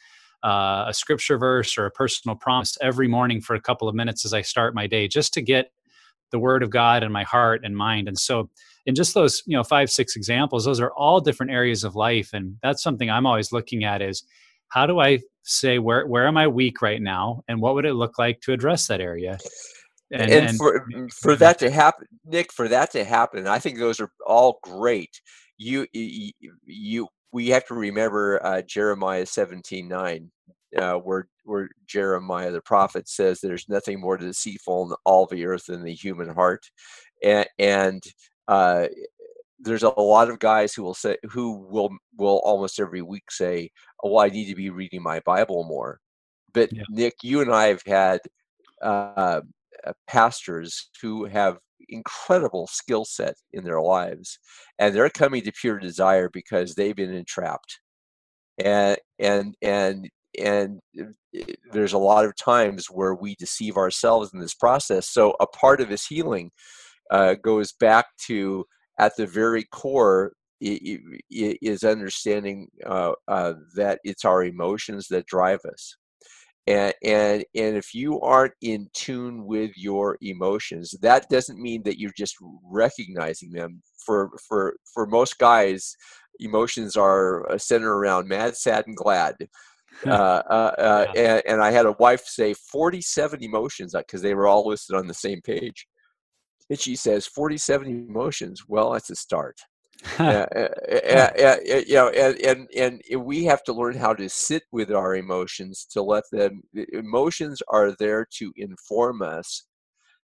[0.44, 4.26] uh, a scripture verse or a personal promise every morning for a couple of minutes
[4.26, 5.72] as i start my day just to get
[6.32, 8.08] the word of god in my heart and mind.
[8.08, 8.50] And so
[8.86, 12.30] in just those you know five six examples those are all different areas of life
[12.34, 14.24] and that's something i'm always looking at is
[14.72, 17.94] how do I say where where am I weak right now, and what would it
[17.94, 19.38] look like to address that area?
[20.12, 20.86] And, and, and for
[21.22, 25.22] for that to happen, Nick, for that to happen, I think those are all great.
[25.58, 26.32] You you,
[26.66, 30.32] you we have to remember uh, Jeremiah seventeen nine,
[30.78, 35.66] uh, where where Jeremiah the prophet says there's nothing more deceitful in all the earth
[35.68, 36.64] than the human heart,
[37.24, 38.02] and, and
[38.48, 38.88] uh,
[39.60, 43.70] there's a lot of guys who will say who will will almost every week say,
[44.04, 46.00] "Oh, I need to be reading my Bible more."
[46.54, 46.84] But yeah.
[46.90, 48.20] Nick, you and I have had
[48.82, 49.42] uh,
[49.86, 51.58] uh, pastors who have
[51.90, 54.40] incredible skill set in their lives,
[54.80, 57.80] and they're coming to pure desire because they've been entrapped,
[58.58, 64.40] and and and and uh, there's a lot of times where we deceive ourselves in
[64.40, 65.08] this process.
[65.08, 66.52] So a part of his healing
[67.12, 68.66] uh, goes back to
[69.00, 75.96] at the very core is understanding uh, uh, that it's our emotions that drive us.
[76.68, 82.00] And, and and if you aren't in tune with your emotions, that doesn't mean that
[82.00, 83.82] you're just recognizing them.
[84.06, 85.96] For for for most guys,
[86.40, 89.36] emotions are uh, centered around mad, sad, and glad.
[90.06, 91.22] uh, uh, uh, yeah.
[91.22, 94.96] and, and, I had a wife say 47 emotions because uh, they were all listed
[94.96, 95.86] on the same page.
[96.72, 98.64] And she says 47 emotions.
[98.66, 99.60] Well, that's a start.
[100.20, 104.90] uh, uh, you know, and, and and we have to learn how to sit with
[104.90, 106.62] our emotions to let them.
[106.94, 109.66] Emotions are there to inform us,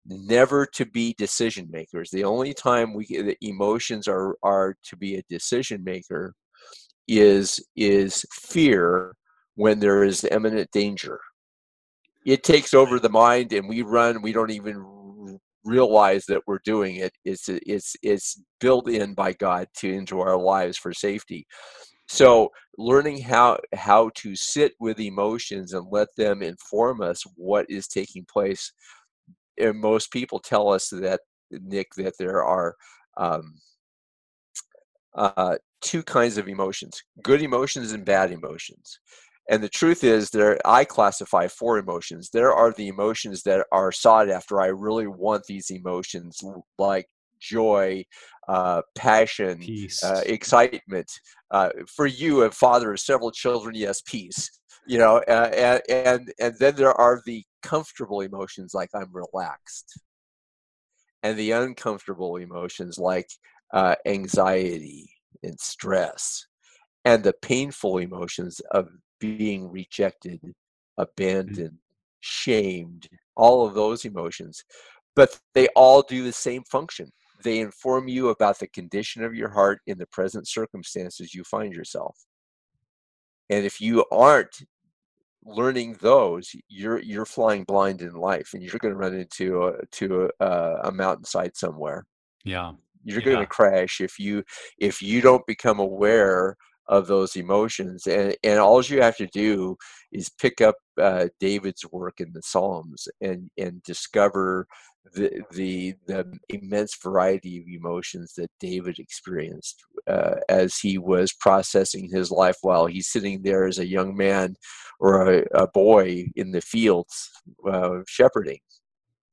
[0.05, 2.09] never to be decision makers.
[2.09, 6.33] The only time we the emotions are are to be a decision maker
[7.09, 9.13] is is fear
[9.55, 11.19] when there is imminent danger.
[12.25, 14.21] It takes over the mind, and we run.
[14.21, 14.98] We don't even
[15.69, 17.13] realize that we're doing it.
[17.25, 21.45] It's it's it's built in by God to into our lives for safety.
[22.07, 27.87] So learning how how to sit with emotions and let them inform us what is
[27.87, 28.71] taking place.
[29.59, 32.75] And most people tell us that Nick that there are
[33.17, 33.55] um,
[35.15, 38.99] uh, two kinds of emotions: good emotions and bad emotions.
[39.49, 42.29] And the truth is, there I classify four emotions.
[42.29, 44.61] There are the emotions that are sought after.
[44.61, 46.39] I really want these emotions,
[46.77, 47.07] like
[47.39, 48.05] joy,
[48.47, 49.59] uh, passion,
[50.03, 51.11] uh, excitement.
[51.49, 54.51] Uh, for you, a father of several children, yes, peace.
[54.85, 59.99] You know, and and and then there are the comfortable emotions, like I'm relaxed,
[61.23, 63.29] and the uncomfortable emotions, like
[63.73, 65.11] uh, anxiety
[65.43, 66.45] and stress,
[67.03, 68.87] and the painful emotions of
[69.19, 70.53] being rejected, mm.
[70.97, 71.77] abandoned,
[72.21, 74.63] shamed, all of those emotions.
[75.15, 77.11] But they all do the same function.
[77.43, 81.73] They inform you about the condition of your heart in the present circumstances you find
[81.73, 82.17] yourself.
[83.49, 84.55] And if you aren't
[85.43, 89.85] learning those, you're you're flying blind in life, and you're going to run into a,
[89.93, 90.45] to a,
[90.83, 92.05] a mountainside somewhere.
[92.43, 93.25] Yeah, you're yeah.
[93.25, 94.43] going to crash if you
[94.77, 96.57] if you don't become aware
[96.89, 99.77] of those emotions and and all you have to do
[100.11, 104.67] is pick up uh, david's work in the psalms and and discover
[105.13, 112.09] the the the immense variety of emotions that david experienced uh, as he was processing
[112.11, 114.55] his life while he's sitting there as a young man
[114.99, 117.29] or a, a boy in the fields
[117.71, 118.59] uh, shepherding.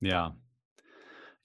[0.01, 0.31] Yeah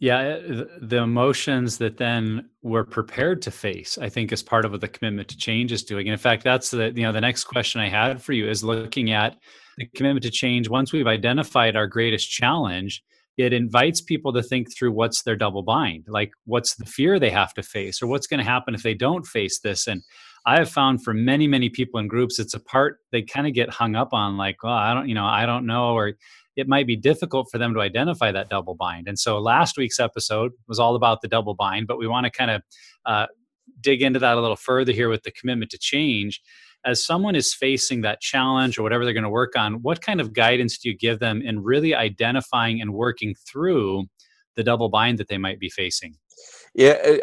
[0.02, 4.72] yeah, eh, the emotions that then we're prepared to face, I think, is part of
[4.72, 6.08] what the commitment to change is doing.
[6.08, 8.64] And in fact, that's the you know the next question I had for you is
[8.64, 9.38] looking at
[9.78, 10.68] the commitment to change.
[10.68, 13.04] Once we've identified our greatest challenge,
[13.38, 17.30] it invites people to think through what's their double bind, like what's the fear they
[17.30, 19.86] have to face, or what's going to happen if they don't face this.
[19.86, 20.02] And
[20.48, 23.54] I have found for many, many people in groups, it's a part they kind of
[23.54, 26.14] get hung up on, like, well, I don't, you know, I don't know, or
[26.56, 29.08] it might be difficult for them to identify that double bind.
[29.08, 32.32] And so last week's episode was all about the double bind, but we want to
[32.32, 32.62] kind of
[33.06, 33.28] uh,
[33.80, 36.42] dig into that a little further here with the commitment to change.
[36.84, 40.20] As someone is facing that challenge or whatever they're going to work on, what kind
[40.20, 44.06] of guidance do you give them in really identifying and working through
[44.56, 46.16] the double bind that they might be facing?
[46.74, 47.18] Yeah,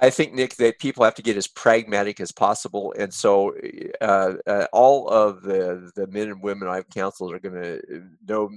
[0.00, 3.54] I- think Nick that people have to get as pragmatic as possible, and so
[4.00, 8.00] uh, uh, all of the the men and women I've counseled are going to uh,
[8.26, 8.50] know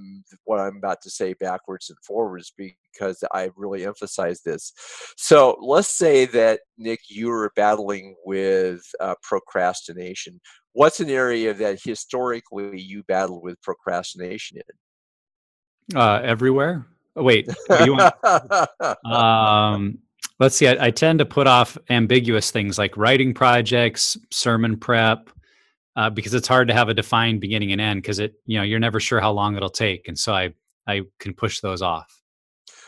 [0.44, 4.74] what I'm about to say backwards and forwards because I really emphasize this.
[5.18, 10.40] So let's say that Nick, you are battling with uh, procrastination.
[10.74, 15.98] What's an area that historically you battle with procrastination in?
[15.98, 16.86] Uh, everywhere.
[17.16, 18.14] Oh, wait, want,
[19.06, 20.00] um,
[20.40, 25.30] let's see I, I, tend to put off ambiguous things like writing projects sermon prep
[25.96, 28.64] uh, because it's hard to have a defined beginning and end because it you know
[28.64, 30.54] you're never sure how long it'll take and so i
[30.88, 32.22] i can push those off.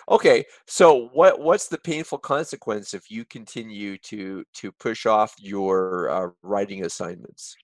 [0.10, 6.10] Okay so what what's the painful consequence if you continue to to push off your
[6.10, 7.56] uh, writing assignments?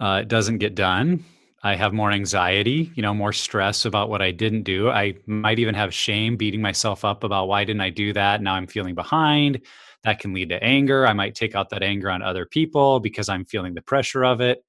[0.00, 1.24] Uh, it doesn't get done
[1.64, 4.90] I have more anxiety, you know, more stress about what I didn't do.
[4.90, 8.42] I might even have shame beating myself up about why didn't I do that?
[8.42, 9.60] Now I'm feeling behind.
[10.02, 11.06] That can lead to anger.
[11.06, 14.40] I might take out that anger on other people because I'm feeling the pressure of
[14.40, 14.64] it.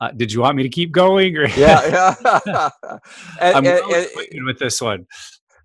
[0.00, 1.36] Uh, did you want me to keep going?
[1.36, 2.14] Or yeah,
[2.46, 2.68] yeah.
[3.40, 5.06] and, I'm and, and, with this one.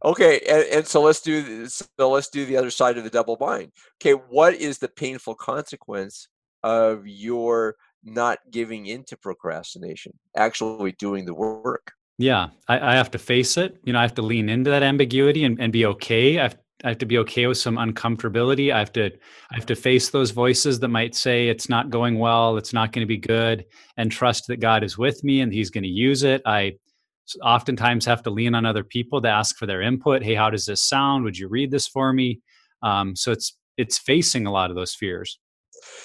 [0.05, 1.87] Okay, and, and so let's do this.
[1.99, 3.71] So let's do the other side of the double bind.
[4.01, 6.27] Okay, what is the painful consequence
[6.63, 11.93] of your not giving into procrastination, actually doing the work.
[12.17, 13.77] Yeah, I, I, have to face it.
[13.85, 16.39] You know, I have to lean into that ambiguity and, and be okay.
[16.39, 18.71] I have, I have to be okay with some uncomfortability.
[18.71, 22.19] I have to I have to face those voices that might say it's not going
[22.19, 23.65] well, it's not going to be good,
[23.97, 26.41] and trust that God is with me and He's going to use it.
[26.45, 26.73] I
[27.41, 30.23] oftentimes have to lean on other people to ask for their input.
[30.23, 31.23] Hey, how does this sound?
[31.23, 32.41] Would you read this for me?
[32.83, 35.39] Um, so it's it's facing a lot of those fears.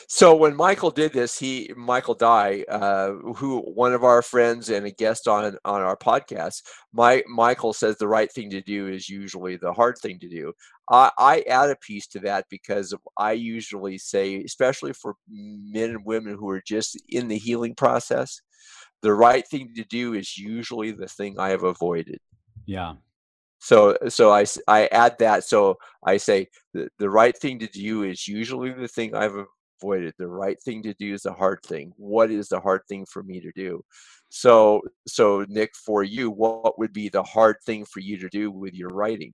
[0.09, 4.87] So when Michael did this, he Michael Dye, uh, who one of our friends and
[4.87, 6.63] a guest on on our podcast,
[6.93, 10.53] my Michael says the right thing to do is usually the hard thing to do.
[10.91, 16.05] I, I add a piece to that because I usually say, especially for men and
[16.05, 18.41] women who are just in the healing process,
[19.03, 22.19] the right thing to do is usually the thing I have avoided.
[22.67, 22.95] Yeah.
[23.61, 25.45] So so I I add that.
[25.45, 29.45] So I say the, the right thing to do is usually the thing I've
[29.81, 30.15] avoided.
[30.19, 31.93] The right thing to do is the hard thing.
[31.97, 33.83] What is the hard thing for me to do?
[34.29, 38.51] So so Nick, for you, what would be the hard thing for you to do
[38.51, 39.33] with your writing?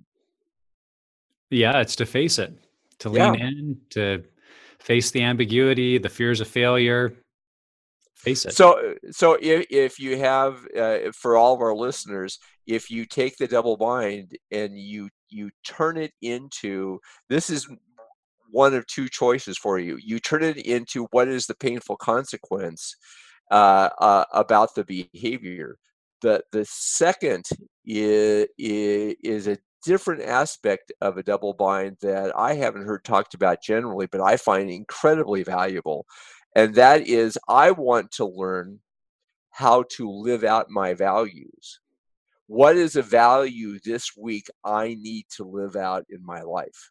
[1.51, 2.53] Yeah, it's to face it,
[3.01, 3.47] to lean Yeah.
[3.47, 4.24] in, to
[4.78, 7.14] face the ambiguity, the fears of failure.
[8.14, 8.55] Face it.
[8.55, 13.36] So, so if, if you have, uh, for all of our listeners, if you take
[13.36, 17.68] the double bind and you you turn it into this is
[18.55, 19.98] one of two choices for you.
[20.02, 22.94] You turn it into what is the painful consequence
[23.50, 25.78] uh, uh, about the behavior.
[26.22, 27.44] The the second
[27.84, 33.62] is, is a different aspect of a double bind that I haven't heard talked about
[33.62, 36.07] generally, but I find incredibly valuable
[36.55, 38.80] and that is I want to learn
[39.50, 41.80] how to live out my values.
[42.46, 46.90] What is a value this week I need to live out in my life?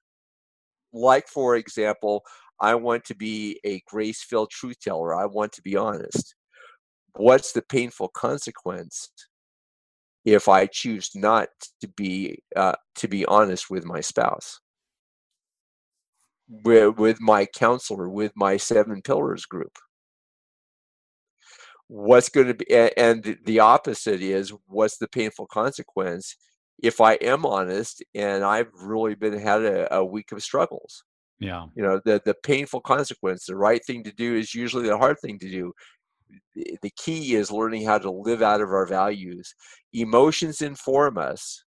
[0.94, 2.24] Like, for example,
[2.60, 5.16] I want to be a grace filled truth teller.
[5.16, 6.36] I want to be honest.
[7.16, 9.10] What's the painful consequence
[10.26, 11.50] if I choose not
[11.82, 14.60] to be uh, to be honest with my spouse?
[16.50, 19.78] with, with my counselor, with my seven pillars group.
[21.88, 22.66] What's going to be,
[22.98, 26.36] and the opposite is what's the painful consequence
[26.84, 31.04] if I am honest and I've really been had a, a week of struggles.
[31.40, 31.66] Yeah.
[31.76, 33.46] You know, the the painful consequence.
[33.46, 35.74] The right thing to do is usually the hard thing to do.
[36.56, 39.56] The, the key is learning how to live out of our values.
[39.94, 41.64] Emotions inform us,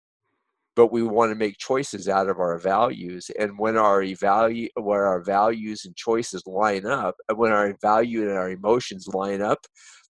[0.77, 5.07] but we want to make choices out of our values and when our value where
[5.07, 9.59] our values and choices line up uh, when our value and our emotions line up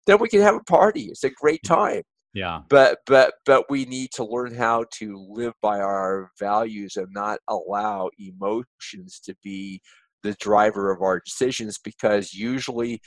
[0.08, 1.70] then we can have a party it's a great mm.
[1.70, 2.02] time
[2.34, 2.62] Yeah.
[2.70, 7.40] but but but we need to learn how to live by our values and not
[7.48, 9.82] allow emotions to be
[10.24, 13.02] the driver of our decisions because usually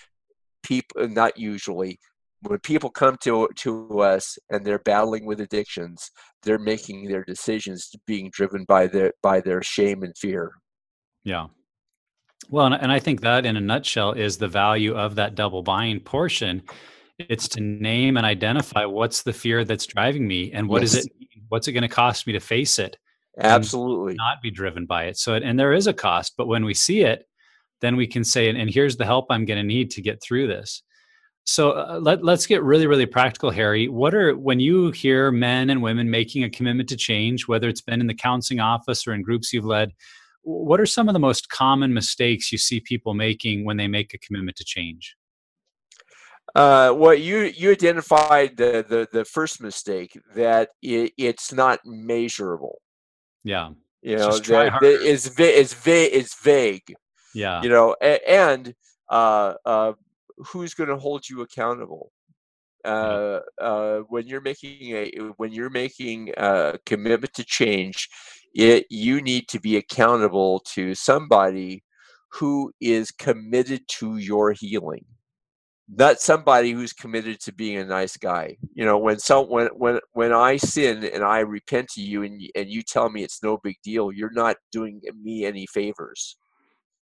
[0.62, 1.98] people uh, not usually
[2.42, 6.10] when people come to to us and they're battling with addictions
[6.42, 10.52] they're making their decisions being driven by their by their shame and fear
[11.24, 11.48] Yeah.
[12.48, 15.62] Well, and, and I think that in a nutshell is the value of that double
[15.62, 16.62] bind portion.
[17.28, 21.06] It's to name and identify what's the fear that's driving me and what is Yes.
[21.06, 21.12] it
[21.48, 22.96] what's it going to cost me to face it
[23.38, 25.16] absolutely not be driven by it.
[25.16, 27.26] So and there is a cost, but when we see it,
[27.80, 30.22] then we can say and, and here's the help I'm going to need to get
[30.22, 30.82] through this.
[31.44, 33.88] So uh, let, let's get really, really practical, Harry.
[33.88, 37.80] What are, when you hear men and women making a commitment to change, whether it's
[37.80, 39.92] been in the counseling office or in groups you've led,
[40.42, 44.14] what are some of the most common mistakes you see people making when they make
[44.14, 45.16] a commitment to change?
[46.54, 52.80] Uh, well you you identified the the, the first mistake that it, it's not measurable.
[53.44, 53.70] Yeah.
[54.02, 56.94] you It's know that, it's, va- it's, va- it's vague
[57.34, 57.62] Yeah.
[57.62, 58.74] you know a- and
[59.10, 59.92] uh, uh,
[60.38, 62.12] who's going to hold you accountable?
[62.84, 68.08] Uh, uh, when you're making a when you're making a commitment to change
[68.54, 71.84] it you need to be accountable to somebody
[72.30, 75.04] who is committed to your healing
[75.96, 78.56] not somebody who's committed to being a nice guy.
[78.74, 82.40] You know when some when when when i sin and i repent to you and
[82.54, 86.36] and you tell me it's no big deal you're not doing me any favors.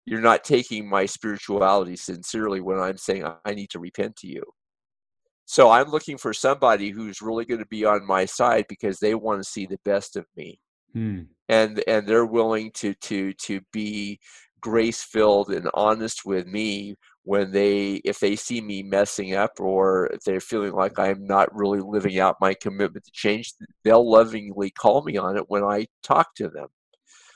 [0.06, 4.44] You're not taking my spirituality sincerely when i'm saying i need to repent to you.
[5.46, 9.16] So i'm looking for somebody who's really going to be on my side because they
[9.16, 10.60] want to see the best of me.
[10.94, 11.22] Hmm.
[11.50, 14.20] and and they're willing to to to be
[14.62, 20.08] grace filled and honest with me when they if they see me messing up or
[20.08, 23.54] if they're feeling like I'm not really living out my commitment to change
[23.84, 26.68] they'll lovingly call me on it when I talk to them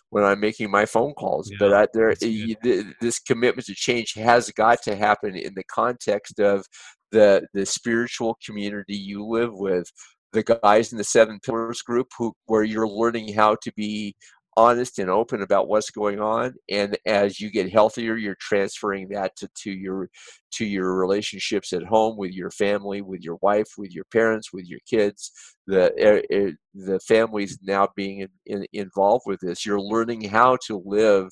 [0.09, 2.49] when I'm making my phone calls but I, there that's good.
[2.49, 6.65] y- th- this commitment to change has got to happen in the context of
[7.11, 9.89] the the spiritual community you live with
[10.33, 14.13] the guys in the seven pillars group who where you're learning how to be
[14.57, 19.35] honest and open about what's going on and as you get healthier you're transferring that
[19.37, 20.09] to, to your
[20.51, 24.65] to your relationships at home with your family with your wife with your parents with
[24.65, 25.31] your kids
[25.67, 30.81] the eh, the families now being in, in, involved with this you're learning how to
[30.85, 31.29] live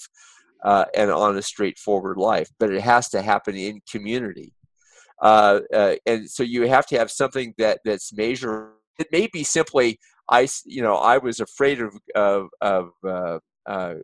[0.65, 2.49] uh, and on a straightforward life.
[2.59, 4.53] But it has to happen in community.
[5.21, 8.73] Uh, uh, and so you have to have something that that's measurable.
[8.99, 9.99] It may be simply
[10.29, 13.95] I, you know, I was afraid of of, of uh, uh,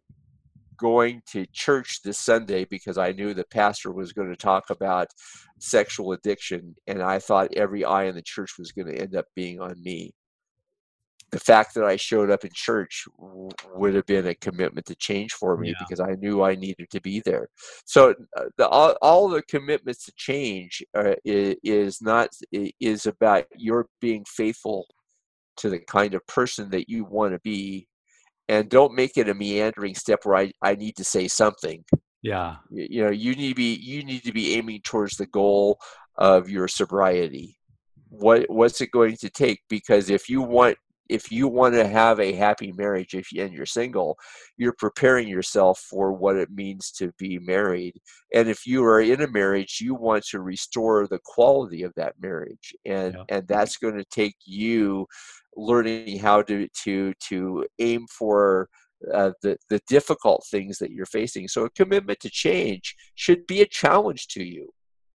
[0.78, 5.08] going to church this Sunday because I knew the pastor was going to talk about
[5.60, 9.26] sexual addiction, and I thought every eye in the church was going to end up
[9.36, 10.14] being on me
[11.32, 13.06] the fact that I showed up in church
[13.74, 15.76] would have been a commitment to change for me yeah.
[15.80, 17.48] because I knew I needed to be there.
[17.86, 23.46] So uh, the, all, all the commitments to change uh, is, is not is about
[23.56, 24.88] your being faithful
[25.58, 27.88] to the kind of person that you want to be,
[28.50, 31.84] and don't make it a meandering step where I, I need to say something.
[32.22, 35.28] Yeah, you, you know you need to be you need to be aiming towards the
[35.28, 35.80] goal
[36.18, 37.58] of your sobriety.
[38.10, 39.62] What what's it going to take?
[39.70, 40.78] Because if you want
[41.12, 44.18] if you want to have a happy marriage if you, and you're single
[44.58, 47.94] you're preparing yourself for what it means to be married.
[48.34, 52.16] And if you are in a marriage you want to restore the quality of that
[52.22, 53.24] marriage and yeah.
[53.30, 55.06] and that's going to take you
[55.56, 58.70] learning how to to to aim for
[59.14, 61.48] uh, the the difficult things that you're facing.
[61.48, 64.70] So a commitment to change should be a challenge to you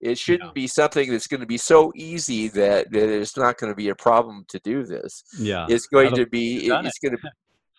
[0.02, 0.52] it shouldn't yeah.
[0.52, 3.90] be something that's going to be so easy that, that it's not going to be
[3.90, 5.22] a problem to do this.
[5.38, 5.66] Yeah.
[5.68, 7.30] It's going to be, it's going to,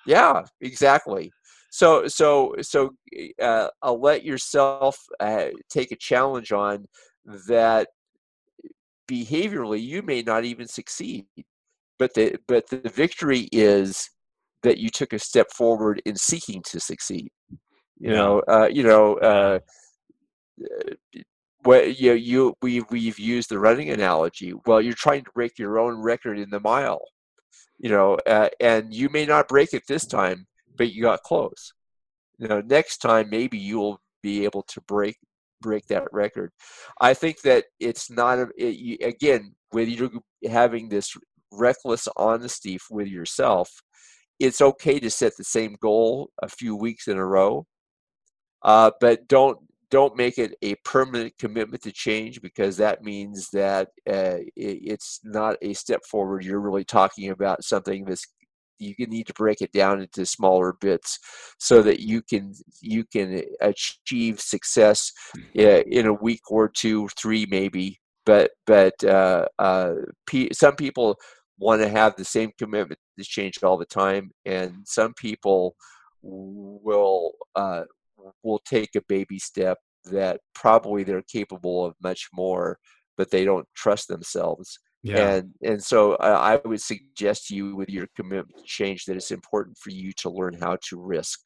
[0.07, 1.32] yeah, exactly.
[1.69, 2.91] So, so, so,
[3.41, 6.86] uh, I'll let yourself uh, take a challenge on
[7.47, 7.89] that
[9.11, 11.26] behaviorally you may not even succeed,
[11.99, 14.09] but the, but the victory is
[14.61, 17.30] that you took a step forward in seeking to succeed.
[17.99, 18.15] You yeah.
[18.15, 19.59] know, uh, you know, uh,
[21.66, 24.53] well, you, you we we've used the running analogy.
[24.66, 27.01] Well, you're trying to break your own record in the mile,
[27.80, 30.47] you know, uh, and you may not break it this time,
[30.78, 31.74] but you got close.
[32.38, 35.18] You know, next time maybe you'll be able to break
[35.61, 36.51] break that record.
[36.99, 41.16] I think that it's not a, it, again with you having this
[41.51, 43.70] reckless honesty with yourself.
[44.39, 47.66] It's okay to set the same goal a few weeks in a row,
[48.64, 49.59] uh, but don't
[49.93, 55.19] don't make it a permanent commitment to change because that means that uh, it, it's
[55.23, 56.43] not a step forward.
[56.43, 58.25] You're really talking about something that's
[58.79, 61.19] you need to break it down into smaller bits
[61.59, 65.11] so that you can you can achieve success
[65.59, 67.99] uh, in a week or two, three maybe.
[68.25, 69.93] But but uh, uh,
[70.53, 71.17] some people
[71.59, 75.75] want to have the same commitment to change all the time, and some people
[76.23, 77.83] will uh,
[78.43, 82.78] will take a baby step that probably they're capable of much more,
[83.17, 84.80] but they don't trust themselves.
[85.01, 85.36] Yeah.
[85.36, 89.17] And and so I, I would suggest to you with your commitment to change that
[89.17, 91.39] it's important for you to learn how to risk.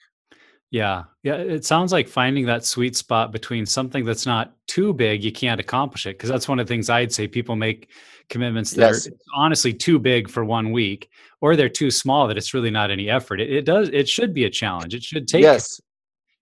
[0.69, 1.03] Yeah.
[1.23, 1.35] Yeah.
[1.35, 5.61] It sounds like finding that sweet spot between something that's not too big, you can't
[5.61, 6.19] accomplish it.
[6.19, 7.89] Cause that's one of the things I'd say people make
[8.29, 9.07] commitments that yes.
[9.07, 11.09] are honestly too big for one week,
[11.39, 13.39] or they're too small that it's really not any effort.
[13.39, 14.93] It, it does, it should be a challenge.
[14.93, 15.79] It should take yes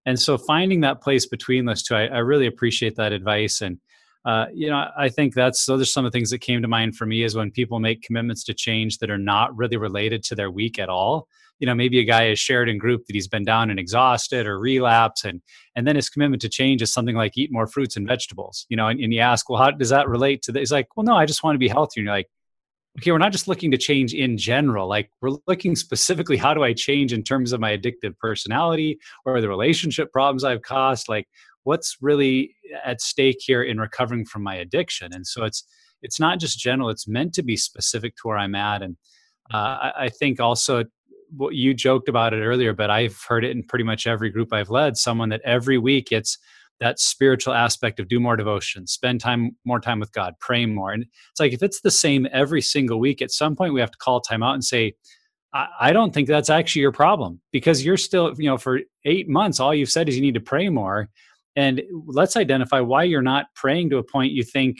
[0.05, 3.61] and so finding that place between those two I, I really appreciate that advice.
[3.61, 3.79] And
[4.25, 6.67] uh, you know i think that's those are some of the things that came to
[6.67, 10.23] mind for me is when people make commitments to change that are not really related
[10.23, 11.27] to their week at all.
[11.59, 14.45] You know maybe a guy has shared in group that he's been down and exhausted
[14.47, 15.41] or relapse and
[15.75, 18.75] and then his commitment to change is something like eat more fruits and vegetables you
[18.75, 21.05] know and, and you ask well how does that relate to this he's like well
[21.05, 22.29] no i just want to be healthier and you're like
[22.97, 24.87] okay, we're not just looking to change in general.
[24.87, 29.41] Like we're looking specifically, how do I change in terms of my addictive personality or
[29.41, 31.09] the relationship problems I've caused?
[31.09, 31.27] Like
[31.63, 35.13] what's really at stake here in recovering from my addiction?
[35.13, 35.65] And so it's
[36.01, 38.81] it's not just general; it's meant to be specific to where I'm at.
[38.81, 38.95] And
[39.53, 40.85] uh, I, I think also
[41.35, 44.53] what you joked about it earlier, but I've heard it in pretty much every group
[44.53, 44.97] I've led.
[44.97, 46.37] Someone that every week it's
[46.79, 50.91] that spiritual aspect of do more devotion, spend time more time with God, pray more.
[50.91, 53.91] And it's like if it's the same every single week, at some point we have
[53.91, 54.93] to call time out and say,
[55.53, 59.29] I, I don't think that's actually your problem because you're still, you know, for eight
[59.29, 61.09] months, all you've said is you need to pray more.
[61.55, 64.77] And let's identify why you're not praying to a point you think,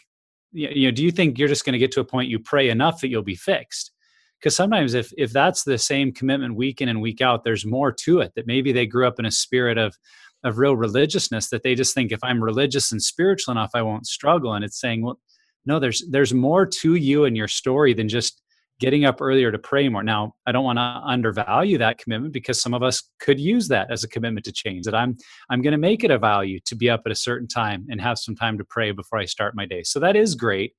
[0.52, 2.70] you know, do you think you're just going to get to a point you pray
[2.70, 3.92] enough that you'll be fixed?
[4.40, 7.92] because sometimes if if that's the same commitment week in and week out there's more
[7.92, 9.98] to it that maybe they grew up in a spirit of
[10.46, 14.08] of real religiousness that they just think if I'm religious and spiritual enough, I won't
[14.08, 14.54] struggle.
[14.54, 15.20] And it's saying, well,
[15.66, 18.42] no, there's there's more to you and your story than just
[18.80, 20.04] getting up earlier to pray more.
[20.04, 23.90] Now, I don't want to undervalue that commitment because some of us could use that
[23.90, 24.86] as a commitment to change.
[24.86, 25.18] That I'm
[25.50, 28.00] I'm going to make it a value to be up at a certain time and
[28.00, 29.84] have some time to pray before I start my day.
[29.84, 30.74] So that is great.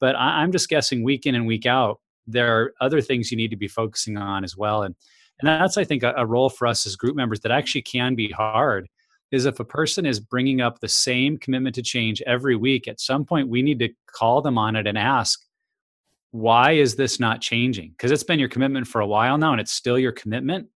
[0.00, 3.36] But I, I'm just guessing week in and week out, there are other things you
[3.36, 4.84] need to be focusing on as well.
[4.84, 4.94] And
[5.40, 8.14] and that's I think a, a role for us as group members that actually can
[8.14, 8.88] be hard
[9.30, 13.00] is if a person is bringing up the same commitment to change every week, at
[13.00, 15.44] some point we need to call them on it and ask,
[16.32, 17.90] why is this not changing?
[17.90, 20.68] Because it's been your commitment for a while now and it's still your commitment.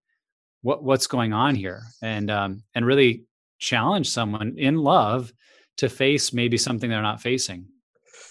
[0.63, 1.83] What, what's going on here?
[2.03, 3.25] And, um, and really
[3.59, 5.33] challenge someone in love
[5.79, 7.67] to face maybe something they're not facing.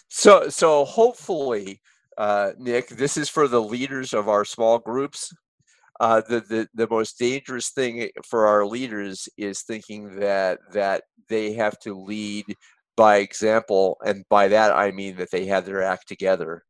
[0.10, 1.82] So, so hopefully,
[2.18, 5.34] uh, Nick, this is for the leaders of our small groups.
[6.00, 11.54] Uh, the, the the most dangerous thing for our leaders is thinking that that they
[11.54, 12.46] have to lead
[12.96, 16.64] by example, and by that I mean that they have their act together.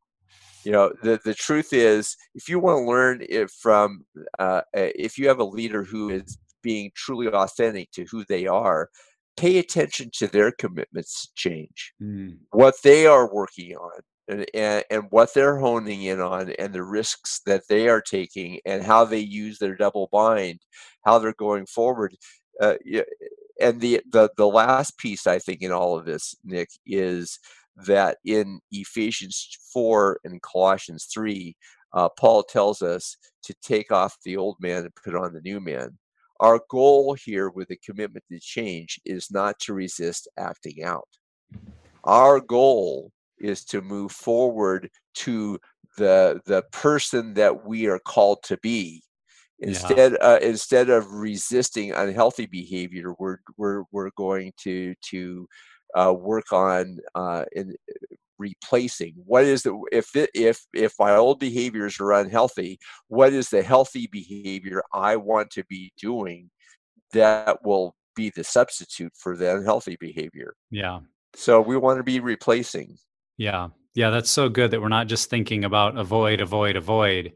[0.63, 4.05] You know, the the truth is, if you want to learn it from,
[4.39, 8.89] uh, if you have a leader who is being truly authentic to who they are,
[9.35, 12.37] pay attention to their commitments change, mm.
[12.51, 16.83] what they are working on, and, and, and what they're honing in on, and the
[16.83, 20.59] risks that they are taking, and how they use their double bind,
[21.05, 22.15] how they're going forward.
[22.61, 22.75] Uh,
[23.59, 27.39] and the, the the last piece I think in all of this, Nick, is
[27.87, 31.55] that in Ephesians four and Colossians three,
[31.93, 35.59] uh, Paul tells us to take off the old man and put on the new
[35.59, 35.97] man.
[36.39, 41.07] Our goal here with the commitment to change is not to resist acting out.
[42.03, 45.59] Our goal is to move forward to
[45.97, 49.03] the the person that we are called to be.
[49.59, 50.27] Instead yeah.
[50.27, 55.47] uh, instead of resisting unhealthy behavior we're we're we're going to to
[55.95, 57.75] uh, work on uh, in
[58.39, 59.13] replacing.
[59.15, 63.61] What is the if it, if if my old behaviors are unhealthy what is the
[63.61, 66.49] healthy behavior i want to be doing
[67.13, 70.55] that will be the substitute for the unhealthy behavior?
[70.69, 70.99] Yeah.
[71.35, 72.97] So we want to be replacing
[73.37, 77.33] yeah yeah that's so good that we're not just thinking about avoid avoid avoid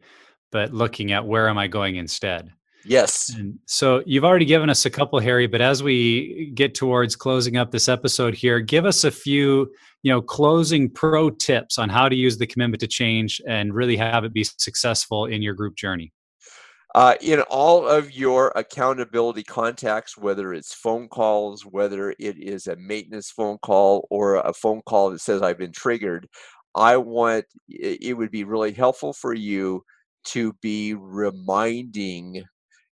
[0.51, 2.51] but looking at where am i going instead
[2.87, 3.29] Yes.
[3.35, 7.57] And so you've already given us a couple, Harry, but as we get towards closing
[7.57, 9.69] up this episode here, give us a few,
[10.03, 13.97] you know, closing pro tips on how to use the commitment to change and really
[13.97, 16.13] have it be successful in your group journey.
[16.97, 22.75] Uh, in all of your accountability contacts, whether it's phone calls, whether it is a
[22.77, 26.27] maintenance phone call or a phone call that says I've been triggered,
[26.73, 29.83] I want it would be really helpful for you
[30.29, 32.43] to be reminding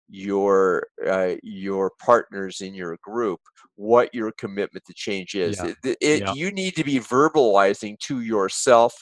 [0.08, 3.40] your uh, your partners in your group
[3.74, 5.58] what your commitment to change is.
[5.58, 5.74] Yeah.
[5.84, 6.34] It, it, yeah.
[6.34, 8.94] You need to be verbalizing to yourself,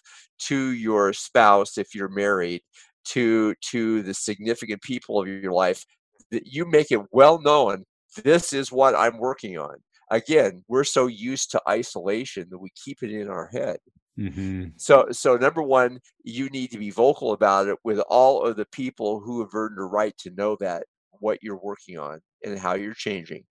[0.47, 2.62] to your spouse if you're married,
[3.06, 5.86] to to the significant people of your life
[6.32, 7.86] that you make it well known.
[8.24, 9.76] This is what I'm working on.
[10.12, 13.78] Again, we're so used to isolation that we keep it in our head.
[14.20, 14.66] Mm-hmm.
[14.78, 18.66] So, so number one, you need to be vocal about it with all of the
[18.66, 20.84] people who have earned the right to know that
[21.20, 23.43] what you're working on and how you're changing.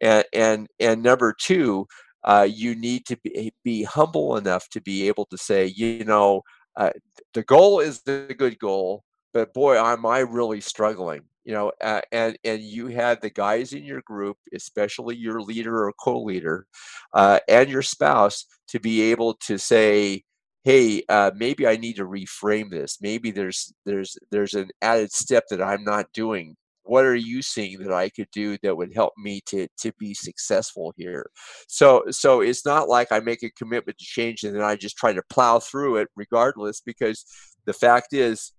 [0.00, 1.86] And and and number two,
[2.24, 6.42] uh, you need to be, be humble enough to be able to say, you know,
[6.78, 6.90] uh,
[7.34, 9.04] the goal is the good goal,
[9.34, 11.22] but boy, am I really struggling.
[11.44, 15.84] You know, uh, and and you had the guys in your group, especially your leader
[15.84, 16.66] or co-leader,
[17.14, 20.24] uh, and your spouse, to be able to say,
[20.64, 25.44] hey uh, maybe i need to reframe this maybe there's there's there's an added step
[25.48, 26.56] that i'm not doing
[26.88, 30.14] what are you seeing that I could do that would help me to to be
[30.14, 31.30] successful here?
[31.68, 34.96] So so it's not like I make a commitment to change and then I just
[34.96, 37.24] try to plow through it regardless because
[37.66, 38.52] the fact is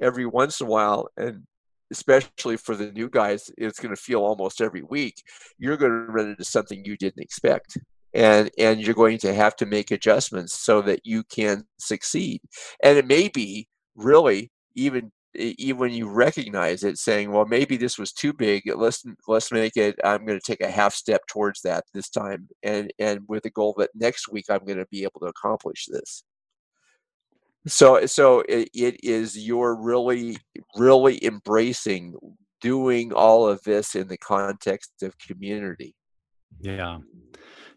[0.00, 1.42] every once in a while and
[1.92, 5.22] especially for the new guys it's going to feel almost every week
[5.58, 7.76] you're going to run into something you didn't expect
[8.14, 12.40] and and you're going to have to make adjustments so that you can succeed
[12.82, 17.98] and it may be really even even when you recognize it saying well maybe this
[17.98, 21.60] was too big let's let's make it i'm going to take a half step towards
[21.62, 25.02] that this time and and with the goal that next week i'm going to be
[25.04, 26.24] able to accomplish this.
[27.66, 30.38] So so it, it is you're really
[30.76, 32.14] really embracing
[32.60, 35.94] doing all of this in the context of community.
[36.60, 36.98] Yeah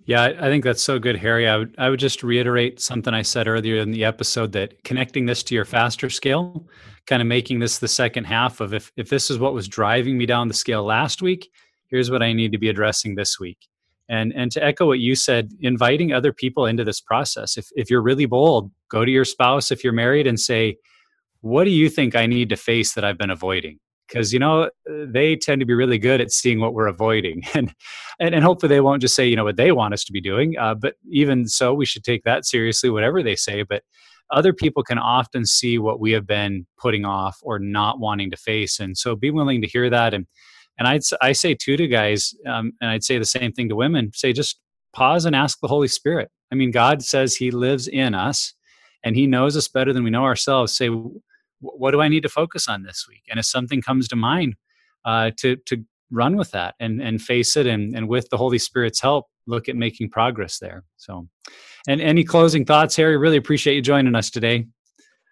[0.05, 1.47] yeah, I think that's so good, Harry.
[1.47, 5.25] I would I would just reiterate something I said earlier in the episode that connecting
[5.25, 6.67] this to your faster scale,
[7.07, 10.17] kind of making this the second half of if if this is what was driving
[10.17, 11.49] me down the scale last week,
[11.87, 13.57] here's what I need to be addressing this week.
[14.09, 17.57] And and to echo what you said, inviting other people into this process.
[17.57, 20.77] If if you're really bold, go to your spouse if you're married and say,
[21.39, 24.69] "What do you think I need to face that I've been avoiding?" Because you know
[24.87, 27.73] they tend to be really good at seeing what we're avoiding and
[28.19, 30.21] and, and hopefully they won't just say you know what they want us to be
[30.21, 33.83] doing uh, but even so we should take that seriously whatever they say but
[34.31, 38.37] other people can often see what we have been putting off or not wanting to
[38.37, 40.25] face and so be willing to hear that and
[40.79, 43.75] And I'd I say too to guys, um, and I'd say the same thing to
[43.75, 44.11] women.
[44.13, 44.59] Say just
[44.93, 46.29] pause and ask the Holy Spirit.
[46.51, 48.55] I mean, God says He lives in us,
[49.03, 50.75] and He knows us better than we know ourselves.
[50.75, 50.89] Say,
[51.63, 53.23] what do I need to focus on this week?
[53.29, 54.55] And if something comes to mind,
[55.05, 58.59] uh, to to run with that and and face it, and and with the Holy
[58.59, 60.83] Spirit's help, look at making progress there.
[60.97, 61.27] So,
[61.87, 63.17] and any closing thoughts, Harry?
[63.17, 64.67] Really appreciate you joining us today.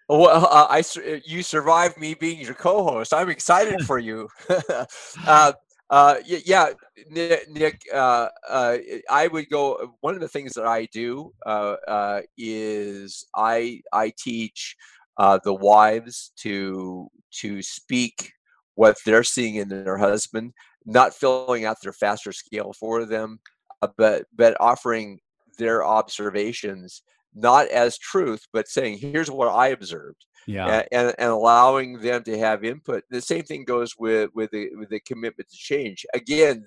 [0.08, 0.82] Well, uh, I
[1.24, 3.14] you survived me being your co-host.
[3.14, 4.28] I'm excited for you.
[5.26, 5.52] uh,
[5.92, 6.70] uh, yeah,
[7.10, 7.82] Nick.
[7.92, 8.78] Uh, uh,
[9.10, 9.94] I would go.
[10.00, 14.74] One of the things that I do uh, uh, is I I teach
[15.18, 17.08] uh, the wives to
[17.40, 18.32] to speak
[18.74, 20.52] what they're seeing in their husband,
[20.86, 23.40] not filling out their faster scale for them,
[23.82, 25.18] uh, but but offering
[25.58, 27.02] their observations
[27.34, 32.38] not as truth, but saying, "Here's what I observed." Yeah, and, and allowing them to
[32.38, 33.04] have input.
[33.10, 36.04] The same thing goes with with the with the commitment to change.
[36.14, 36.66] Again,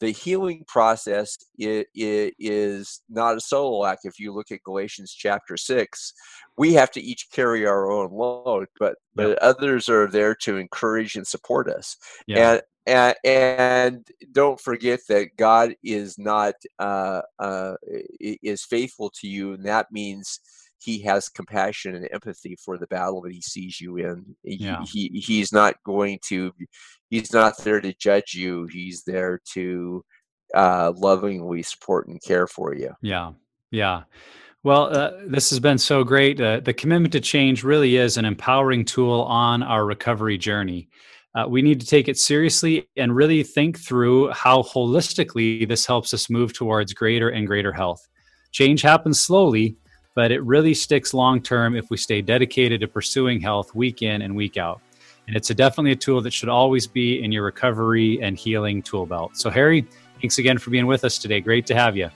[0.00, 4.04] the healing process is, is not a solo act.
[4.04, 6.12] If you look at Galatians chapter six,
[6.58, 11.16] we have to each carry our own load, but but others are there to encourage
[11.16, 11.96] and support us.
[12.26, 12.52] Yeah.
[12.52, 17.74] And and, and don't forget that God is not uh, uh,
[18.20, 20.40] is faithful to you, and that means
[20.84, 24.36] He has compassion and empathy for the battle that He sees you in.
[24.42, 24.84] Yeah.
[24.84, 26.52] He, he He's not going to.
[27.10, 28.66] He's not there to judge you.
[28.72, 30.04] He's there to
[30.54, 32.90] uh, lovingly support and care for you.
[33.02, 33.32] Yeah,
[33.70, 34.02] yeah.
[34.62, 36.40] Well, uh, this has been so great.
[36.40, 40.88] Uh, the commitment to change really is an empowering tool on our recovery journey
[41.34, 46.14] uh, we need to take it seriously and really think through how holistically this helps
[46.14, 48.06] us move towards greater and greater health.
[48.52, 49.76] Change happens slowly,
[50.14, 54.22] but it really sticks long term if we stay dedicated to pursuing health week in
[54.22, 54.80] and week out.
[55.26, 58.82] And it's a, definitely a tool that should always be in your recovery and healing
[58.82, 59.36] tool belt.
[59.36, 59.86] So, Harry,
[60.20, 61.40] thanks again for being with us today.
[61.40, 62.10] Great to have you.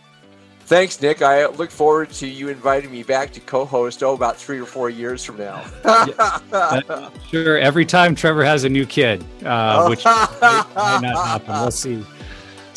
[0.68, 1.22] Thanks, Nick.
[1.22, 4.02] I look forward to you inviting me back to co-host.
[4.02, 5.64] Oh, about three or four years from now.
[5.82, 7.56] yeah, sure.
[7.56, 11.54] Every time Trevor has a new kid, uh, which might, not happen.
[11.54, 12.04] We'll see.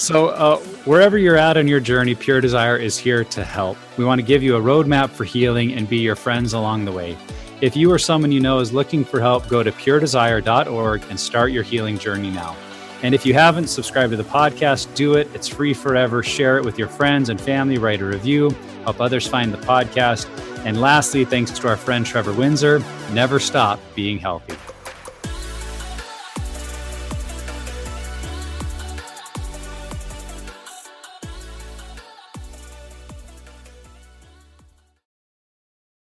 [0.02, 3.78] So, uh, wherever you're at on your journey, Pure Desire is here to help.
[3.98, 6.92] We want to give you a roadmap for healing and be your friends along the
[6.92, 7.16] way.
[7.62, 11.52] If you or someone you know is looking for help, go to puredesire.org and start
[11.52, 12.58] your healing journey now.
[13.04, 15.30] And if you haven't subscribed to the podcast, do it.
[15.36, 16.24] It's free forever.
[16.24, 18.50] Share it with your friends and family, write a review,
[18.84, 20.28] help others find the podcast.
[20.66, 22.84] And lastly, thanks to our friend Trevor Windsor,
[23.14, 24.58] never stop being healthy.